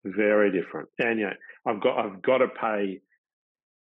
Very 0.05 0.51
different. 0.51 0.89
And 0.99 1.19
you 1.19 1.25
know, 1.25 1.33
I've 1.65 1.81
got 1.81 1.97
I've 1.97 2.21
got 2.21 2.37
to 2.37 2.47
pay 2.47 2.99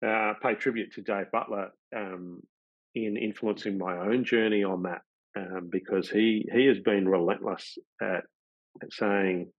uh, 0.06 0.34
pay 0.44 0.56
tribute 0.56 0.92
to 0.96 1.02
Dave 1.02 1.32
Butler 1.32 1.70
um, 1.96 2.42
in 2.96 3.16
influencing 3.16 3.78
my 3.78 3.98
own 3.98 4.26
journey 4.26 4.66
on 4.66 4.84
that 4.84 5.02
um, 5.38 5.70
because 5.72 6.10
he 6.10 6.46
he 6.54 6.66
has 6.66 6.80
been 6.80 7.08
relentless 7.08 7.78
at, 8.02 8.24
at 8.82 8.92
saying, 8.92 9.50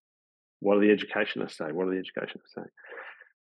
"What 0.60 0.74
do 0.74 0.86
the 0.86 0.92
educationists 0.92 1.56
say? 1.56 1.72
What 1.72 1.86
do 1.86 1.92
the 1.92 2.00
educationists 2.00 2.54
say?" 2.54 2.68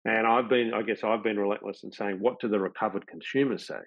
And 0.04 0.28
I've 0.28 0.50
been, 0.50 0.74
I 0.74 0.82
guess, 0.82 1.06
I've 1.06 1.24
been 1.24 1.40
relentless 1.40 1.86
in 1.86 1.94
saying, 1.94 2.18
"What 2.20 2.42
do 2.42 2.50
the 2.50 2.60
recovered 2.60 3.08
consumers 3.08 3.66
say?" 3.66 3.80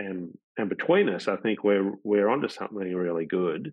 And 0.00 0.36
and 0.56 0.68
between 0.68 1.08
us, 1.08 1.28
I 1.28 1.36
think 1.36 1.62
we're 1.62 1.92
we're 2.04 2.28
onto 2.28 2.48
something 2.48 2.94
really 2.94 3.26
good. 3.26 3.72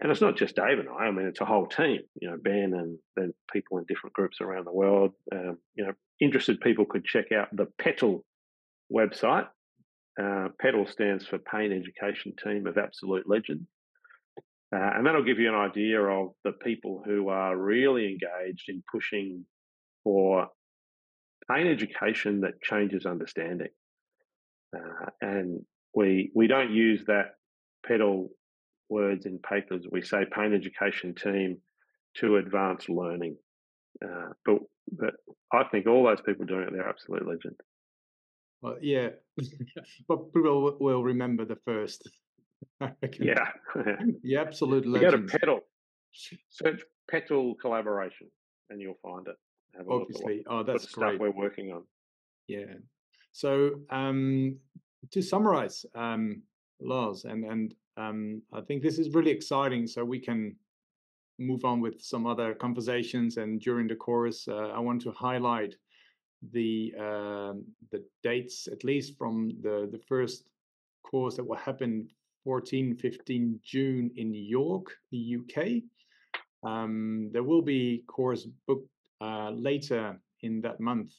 And 0.00 0.12
it's 0.12 0.20
not 0.20 0.36
just 0.36 0.56
Dave 0.56 0.78
and 0.78 0.88
I. 0.88 1.06
I 1.06 1.10
mean, 1.10 1.26
it's 1.26 1.40
a 1.40 1.44
whole 1.44 1.66
team. 1.66 2.00
You 2.20 2.30
know, 2.30 2.38
Ben 2.40 2.72
and 2.72 2.98
then 3.16 3.34
people 3.52 3.78
in 3.78 3.84
different 3.88 4.14
groups 4.14 4.40
around 4.40 4.64
the 4.64 4.72
world. 4.72 5.12
Um, 5.32 5.58
you 5.74 5.84
know, 5.84 5.92
interested 6.20 6.60
people 6.60 6.84
could 6.84 7.04
check 7.04 7.32
out 7.32 7.48
the 7.52 7.66
Petal 7.78 8.24
website, 8.92 9.48
uh, 10.20 10.48
PETAL 10.60 10.90
stands 10.90 11.26
for 11.26 11.38
Pain 11.38 11.72
Education 11.72 12.32
Team 12.42 12.66
of 12.66 12.76
Absolute 12.76 13.28
Legend. 13.28 13.66
Uh, 14.74 14.90
and 14.94 15.06
that'll 15.06 15.24
give 15.24 15.38
you 15.38 15.48
an 15.48 15.54
idea 15.54 16.00
of 16.02 16.32
the 16.44 16.52
people 16.52 17.02
who 17.04 17.28
are 17.28 17.56
really 17.56 18.06
engaged 18.06 18.68
in 18.68 18.82
pushing 18.90 19.44
for 20.04 20.48
pain 21.50 21.66
education 21.66 22.40
that 22.42 22.60
changes 22.60 23.06
understanding. 23.06 23.68
Uh, 24.76 25.06
and 25.20 25.60
we 25.94 26.30
we 26.34 26.46
don't 26.46 26.72
use 26.72 27.04
that 27.06 27.36
Petal 27.86 28.28
words 28.88 29.26
in 29.26 29.38
papers. 29.38 29.86
We 29.90 30.02
say 30.02 30.24
pain 30.30 30.54
education 30.54 31.14
team 31.14 31.58
to 32.16 32.36
advance 32.36 32.88
learning. 32.88 33.36
Uh, 34.04 34.30
but 34.44 34.58
but 34.92 35.14
I 35.52 35.64
think 35.64 35.86
all 35.86 36.04
those 36.04 36.20
people 36.20 36.46
doing 36.46 36.64
it, 36.64 36.72
they're 36.72 36.88
absolute 36.88 37.26
legends. 37.26 37.58
Well, 38.62 38.76
yeah, 38.80 39.10
but 40.08 40.32
people 40.32 40.76
will 40.80 41.02
remember 41.02 41.44
the 41.44 41.58
first. 41.64 42.08
yeah, 43.20 43.48
the 44.22 44.36
absolute 44.36 44.84
You 44.84 44.98
go 44.98 45.10
to 45.12 45.18
Petal, 45.18 45.60
search 46.50 46.82
Petal 47.10 47.54
collaboration, 47.60 48.28
and 48.70 48.80
you'll 48.80 48.98
find 49.02 49.26
it. 49.28 49.36
Have 49.76 49.86
a 49.86 49.90
Obviously, 49.90 50.44
oh, 50.48 50.62
that's 50.62 50.86
great. 50.86 51.10
Stuff 51.10 51.20
we're 51.20 51.30
working 51.30 51.72
on. 51.72 51.84
Yeah. 52.48 52.64
So 53.32 53.80
um, 53.90 54.56
to 55.10 55.22
summarize, 55.22 55.86
um, 55.94 56.42
Loz, 56.80 57.24
and 57.24 57.44
and 57.44 57.74
um, 57.96 58.42
I 58.52 58.60
think 58.60 58.82
this 58.82 58.98
is 58.98 59.14
really 59.14 59.30
exciting. 59.30 59.86
So 59.86 60.04
we 60.04 60.20
can 60.20 60.56
move 61.38 61.64
on 61.64 61.80
with 61.80 62.00
some 62.00 62.26
other 62.26 62.54
conversations, 62.54 63.36
and 63.36 63.60
during 63.60 63.88
the 63.88 63.96
course, 63.96 64.48
uh, 64.48 64.70
I 64.74 64.78
want 64.80 65.02
to 65.02 65.12
highlight 65.12 65.74
the 66.52 66.94
uh, 66.98 67.52
the 67.90 68.04
dates 68.22 68.68
at 68.70 68.84
least 68.84 69.16
from 69.18 69.52
the 69.62 69.88
the 69.90 70.00
first 70.08 70.44
course 71.02 71.36
that 71.36 71.44
will 71.44 71.56
happen 71.56 72.08
14 72.44 72.96
15 72.96 73.60
June 73.64 74.10
in 74.16 74.32
York 74.34 74.92
the 75.10 75.36
UK 75.38 75.82
um, 76.68 77.30
there 77.32 77.42
will 77.42 77.62
be 77.62 78.04
course 78.06 78.46
booked 78.66 78.88
uh, 79.20 79.50
later 79.50 80.18
in 80.42 80.60
that 80.60 80.80
month 80.80 81.12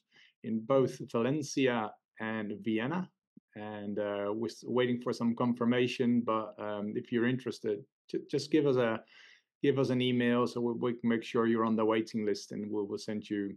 in 0.43 0.59
both 0.61 0.97
Valencia 1.11 1.91
and 2.19 2.53
Vienna 2.61 3.09
and 3.55 3.99
uh, 3.99 4.31
we're 4.33 4.49
waiting 4.63 5.01
for 5.01 5.13
some 5.13 5.35
confirmation 5.35 6.21
but 6.25 6.53
um, 6.59 6.93
if 6.95 7.11
you're 7.11 7.27
interested 7.27 7.79
just 8.29 8.51
give 8.51 8.65
us 8.65 8.75
a 8.75 8.99
give 9.61 9.77
us 9.77 9.89
an 9.89 10.01
email 10.01 10.47
so 10.47 10.61
we, 10.61 10.73
we, 10.73 10.93
can 10.93 11.09
make 11.09 11.23
sure 11.23 11.45
you're 11.45 11.65
on 11.65 11.75
the 11.75 11.83
waiting 11.83 12.25
list 12.25 12.51
and 12.51 12.69
we'll, 12.71 12.85
we'll 12.85 12.97
send 12.97 13.29
you 13.29 13.53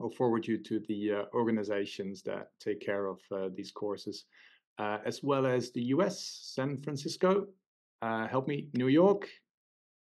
I'll 0.00 0.10
forward 0.10 0.46
you 0.46 0.56
to 0.58 0.80
the 0.88 1.12
uh, 1.12 1.22
organizations 1.34 2.22
that 2.22 2.48
take 2.58 2.80
care 2.80 3.06
of 3.06 3.20
uh, 3.30 3.48
these 3.54 3.70
courses, 3.70 4.24
uh, 4.78 4.98
as 5.04 5.22
well 5.22 5.46
as 5.46 5.72
the 5.72 5.82
US, 5.94 6.40
San 6.54 6.78
Francisco. 6.78 7.46
Uh, 8.00 8.26
help 8.26 8.48
me, 8.48 8.68
New 8.72 8.88
York. 8.88 9.28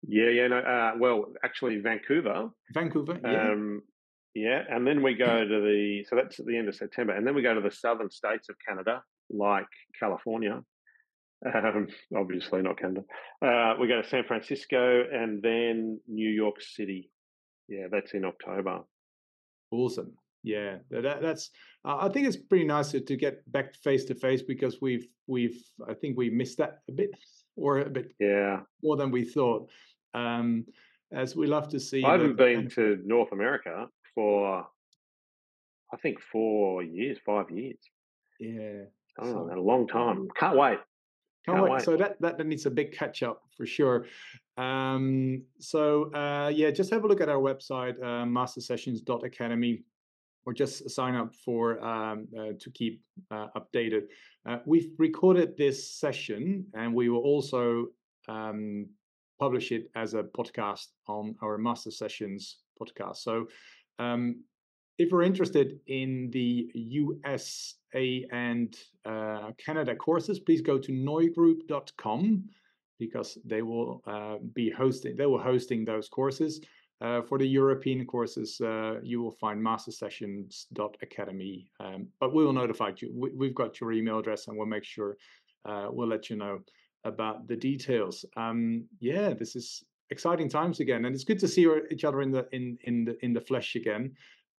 Yeah, 0.07 0.31
yeah, 0.31 0.47
no. 0.47 0.59
Uh, 0.59 0.93
well, 0.99 1.33
actually, 1.45 1.81
Vancouver. 1.81 2.51
Vancouver. 2.73 3.19
Yeah. 3.25 3.51
Um, 3.51 3.83
Yeah, 4.39 4.63
and 4.71 4.87
then 4.87 5.03
we 5.03 5.15
go 5.15 5.45
to 5.45 5.61
the 5.61 6.05
so 6.09 6.15
that's 6.15 6.39
at 6.39 6.47
the 6.47 6.57
end 6.57 6.69
of 6.69 6.77
September, 6.77 7.15
and 7.15 7.27
then 7.27 7.35
we 7.35 7.43
go 7.43 7.55
to 7.55 7.61
the 7.61 7.71
southern 7.71 8.11
states 8.11 8.49
of 8.49 8.57
Canada, 8.67 9.03
like 9.31 9.67
California. 9.99 10.63
Um, 11.45 11.89
obviously 12.17 12.63
not 12.63 12.79
Canada. 12.79 13.05
Uh, 13.41 13.75
we 13.81 13.89
go 13.89 14.01
to 14.03 14.09
San 14.09 14.25
Francisco 14.25 15.05
and 15.13 15.43
then 15.43 16.01
New 16.07 16.29
York 16.29 16.61
City. 16.61 17.11
Yeah, 17.69 17.87
that's 17.91 18.13
in 18.13 18.25
October. 18.25 18.81
Awesome. 19.71 20.13
Yeah, 20.43 20.79
that, 20.91 21.21
that's. 21.21 21.51
Uh, 21.85 21.99
I 22.01 22.09
think 22.09 22.27
it's 22.27 22.37
pretty 22.37 22.65
nice 22.65 22.91
to, 22.93 23.01
to 23.01 23.17
get 23.17 23.51
back 23.51 23.75
face 23.83 24.05
to 24.07 24.15
face 24.15 24.43
because 24.43 24.81
we've 24.81 25.07
we've 25.27 25.61
I 25.89 25.95
think 25.95 26.17
we 26.17 26.31
missed 26.31 26.59
that 26.59 26.79
a 26.89 26.93
bit 26.93 27.11
or 27.57 27.81
a 27.81 27.91
bit 27.91 28.13
yeah 28.21 28.61
more 28.83 28.97
than 28.97 29.11
we 29.11 29.25
thought. 29.25 29.69
Um, 30.15 30.65
as 31.13 31.35
we 31.35 31.47
love 31.47 31.69
to 31.69 31.81
see. 31.81 32.05
I 32.05 32.13
haven't 32.13 32.37
been 32.37 32.69
to 32.71 33.01
North 33.05 33.33
America 33.33 33.89
for 34.15 34.67
I 35.93 35.97
think 35.97 36.21
four 36.21 36.83
years, 36.83 37.19
five 37.25 37.51
years. 37.51 37.79
Yeah, 38.41 38.85
oh, 39.21 39.33
so, 39.33 39.51
a 39.53 39.61
long 39.61 39.89
time. 39.89 40.29
Can't 40.37 40.57
wait. 40.57 40.79
Can't, 41.47 41.57
Can't 41.57 41.63
wait. 41.63 41.73
wait. 41.73 41.83
So 41.83 41.97
that, 41.97 42.21
that 42.21 42.47
needs 42.47 42.67
a 42.67 42.71
big 42.71 42.93
catch 42.93 43.23
up 43.23 43.43
for 43.57 43.65
sure. 43.65 44.07
Um, 44.57 45.43
so 45.61 46.13
uh, 46.15 46.53
yeah, 46.55 46.71
just 46.71 46.93
have 46.93 47.05
a 47.05 47.09
look 47.09 47.21
at 47.21 47.29
our 47.29 47.41
website, 47.41 48.03
uh, 48.03 48.27
mastersessions.academy 48.27 49.83
or 50.49 50.55
just 50.55 50.89
sign 50.89 51.15
up 51.15 51.35
for 51.35 51.79
um, 51.85 52.27
uh, 52.35 52.53
to 52.59 52.71
keep 52.71 53.03
uh, 53.31 53.49
updated. 53.55 54.05
Uh, 54.49 54.57
we've 54.65 54.91
recorded 54.97 55.57
this 55.59 55.93
session 55.93 56.65
and 56.73 56.95
we 56.95 57.11
will 57.11 57.21
also 57.21 57.89
um, 58.29 58.87
publish 59.39 59.73
it 59.73 59.91
as 59.95 60.15
a 60.15 60.23
podcast 60.23 60.87
on 61.07 61.35
our 61.43 61.59
Master 61.59 61.91
Sessions 61.91 62.61
podcast. 62.81 63.19
So 63.19 63.47
um, 63.99 64.43
if 64.99 65.11
you're 65.11 65.23
interested 65.23 65.81
in 65.87 66.29
the 66.33 66.71
USA 66.75 68.27
and 68.33 68.77
uh, 69.05 69.53
Canada 69.65 69.95
courses, 69.95 70.41
please 70.41 70.61
go 70.61 70.77
to 70.79 70.93
noigroup.com 70.93 72.45
because 72.99 73.39
they 73.45 73.63
will 73.63 74.03
uh, 74.09 74.39
be 74.55 74.71
hosting 74.71 75.15
they 75.17 75.27
will 75.27 75.41
hosting 75.41 75.85
those 75.85 76.09
courses. 76.09 76.61
Uh, 77.01 77.23
for 77.23 77.39
the 77.39 77.47
European 77.47 78.05
courses, 78.05 78.61
uh, 78.61 78.97
you 79.05 79.23
will 79.23 79.31
find 79.31 79.63
mastersessions.academy, 79.63 81.71
um, 81.79 82.09
but 82.19 82.35
we 82.35 82.45
will 82.45 82.53
notify 82.53 82.91
you. 82.97 83.31
We, 83.37 83.47
have 83.47 83.55
got 83.55 83.81
your 83.81 83.93
email 83.93 84.19
address 84.19 84.49
and 84.49 84.59
we'll 84.59 84.67
make 84.67 84.83
sure 84.83 85.17
uh, 85.65 85.87
we'll 85.93 86.09
let 86.09 86.29
you 86.29 86.35
know 86.35 86.59
about 87.05 87.47
the 87.47 87.55
details. 87.55 88.25
Um, 88.37 88.85
yeah, 88.99 89.33
this 89.33 89.55
is 89.55 89.85
exciting 90.11 90.49
times 90.49 90.81
again, 90.81 91.05
and 91.05 91.15
it's 91.15 91.25
good 91.25 91.39
to 91.41 91.49
see 91.49 91.67
each 91.91 92.05
other 92.05 92.23
in 92.23 92.31
the 92.31 92.47
in 92.53 92.79
in 92.85 93.05
the 93.05 93.25
in 93.25 93.33
the 93.33 93.41
flesh 93.41 93.77
again. 93.77 94.13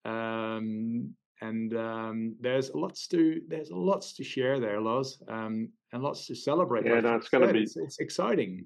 Um, 0.05 1.13
and 1.41 1.73
um, 1.77 2.35
there's 2.41 2.69
lots 2.73 3.07
to 3.07 3.41
there's 3.47 3.71
lots 3.71 4.13
to 4.13 4.23
share 4.23 4.59
there, 4.59 4.81
Loz, 4.81 5.21
um, 5.27 5.69
and 5.93 6.03
lots 6.03 6.25
to 6.27 6.35
celebrate. 6.35 6.85
Yeah, 6.85 6.95
like 6.95 7.03
no, 7.03 7.15
it's 7.15 7.29
going 7.29 7.47
to 7.47 7.53
be 7.53 7.63
it's, 7.63 7.77
it's 7.77 7.99
exciting 7.99 8.65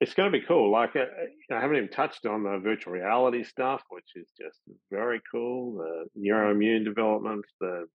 it's 0.00 0.14
going 0.14 0.30
to 0.30 0.38
be 0.38 0.44
cool. 0.46 0.70
Like 0.70 0.94
uh, 0.96 1.06
I 1.50 1.60
haven't 1.60 1.76
even 1.76 1.88
touched 1.88 2.26
on 2.26 2.44
the 2.44 2.58
virtual 2.62 2.92
reality 2.92 3.42
stuff, 3.42 3.82
which 3.90 4.12
is 4.14 4.28
just 4.38 4.60
very 4.90 5.20
cool. 5.30 5.78
The 5.78 6.06
neuroimmune 6.18 6.84
development, 6.84 7.44
the 7.60 7.86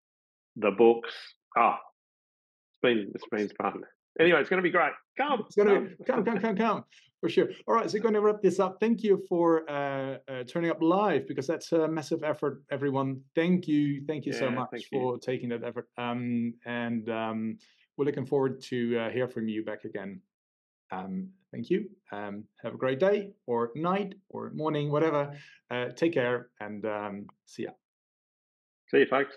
the 0.57 0.71
books. 0.71 1.13
Ah, 1.57 1.79
oh, 1.79 1.85
it's 2.71 2.79
been 2.81 3.11
it's 3.15 3.27
been 3.31 3.49
fun. 3.61 3.83
Anyway, 4.19 4.39
it's 4.39 4.49
going 4.49 4.62
to 4.62 4.63
be 4.63 4.71
great. 4.71 4.91
Come, 5.17 5.43
it's 5.45 5.56
going 5.56 5.67
to 5.67 5.89
be, 5.89 6.04
come, 6.06 6.23
come, 6.23 6.39
come, 6.39 6.56
come 6.56 6.84
for 7.23 7.30
sure. 7.30 7.47
All 7.67 7.76
right, 7.76 7.89
so 7.89 7.97
we're 7.97 8.02
going 8.02 8.15
to 8.15 8.19
wrap 8.19 8.41
this 8.41 8.60
up. 8.60 8.78
Thank 8.82 9.02
you 9.02 9.23
for 9.30 9.63
uh, 9.71 10.17
uh, 10.30 10.43
turning 10.43 10.69
up 10.69 10.82
live 10.82 11.26
because 11.26 11.47
that's 11.47 11.71
a 11.71 11.88
massive 11.88 12.21
effort, 12.21 12.63
everyone. 12.69 13.21
Thank 13.34 13.65
you, 13.65 14.04
thank 14.06 14.26
you 14.26 14.34
yeah, 14.34 14.39
so 14.39 14.52
much 14.52 14.69
for 14.91 15.13
you. 15.13 15.19
taking 15.21 15.47
that 15.49 15.63
effort. 15.63 15.88
Um, 15.97 16.54
and 16.65 17.10
um, 17.10 17.58
we're 17.95 18.04
looking 18.04 18.26
forward 18.26 18.62
to 18.63 18.99
uh, 18.99 19.10
hear 19.10 19.30
from 19.30 19.47
you 19.47 19.63
back 19.63 19.86
again. 19.86 20.19
Um, 20.91 21.30
thank 21.54 21.69
you. 21.69 21.89
Um, 22.12 22.43
have 22.62 22.73
a 22.73 22.78
great 22.78 22.99
day 22.99 23.30
or 23.47 23.71
night 23.73 24.15
or 24.28 24.52
morning, 24.54 24.91
whatever. 24.91 25.32
Uh, 25.71 25.86
take 25.95 26.13
care 26.13 26.49
and 26.60 26.86
um, 26.86 27.28
see 27.45 27.63
ya. 27.63 27.69
See 28.91 28.99
you, 28.99 29.06
folks. 29.06 29.34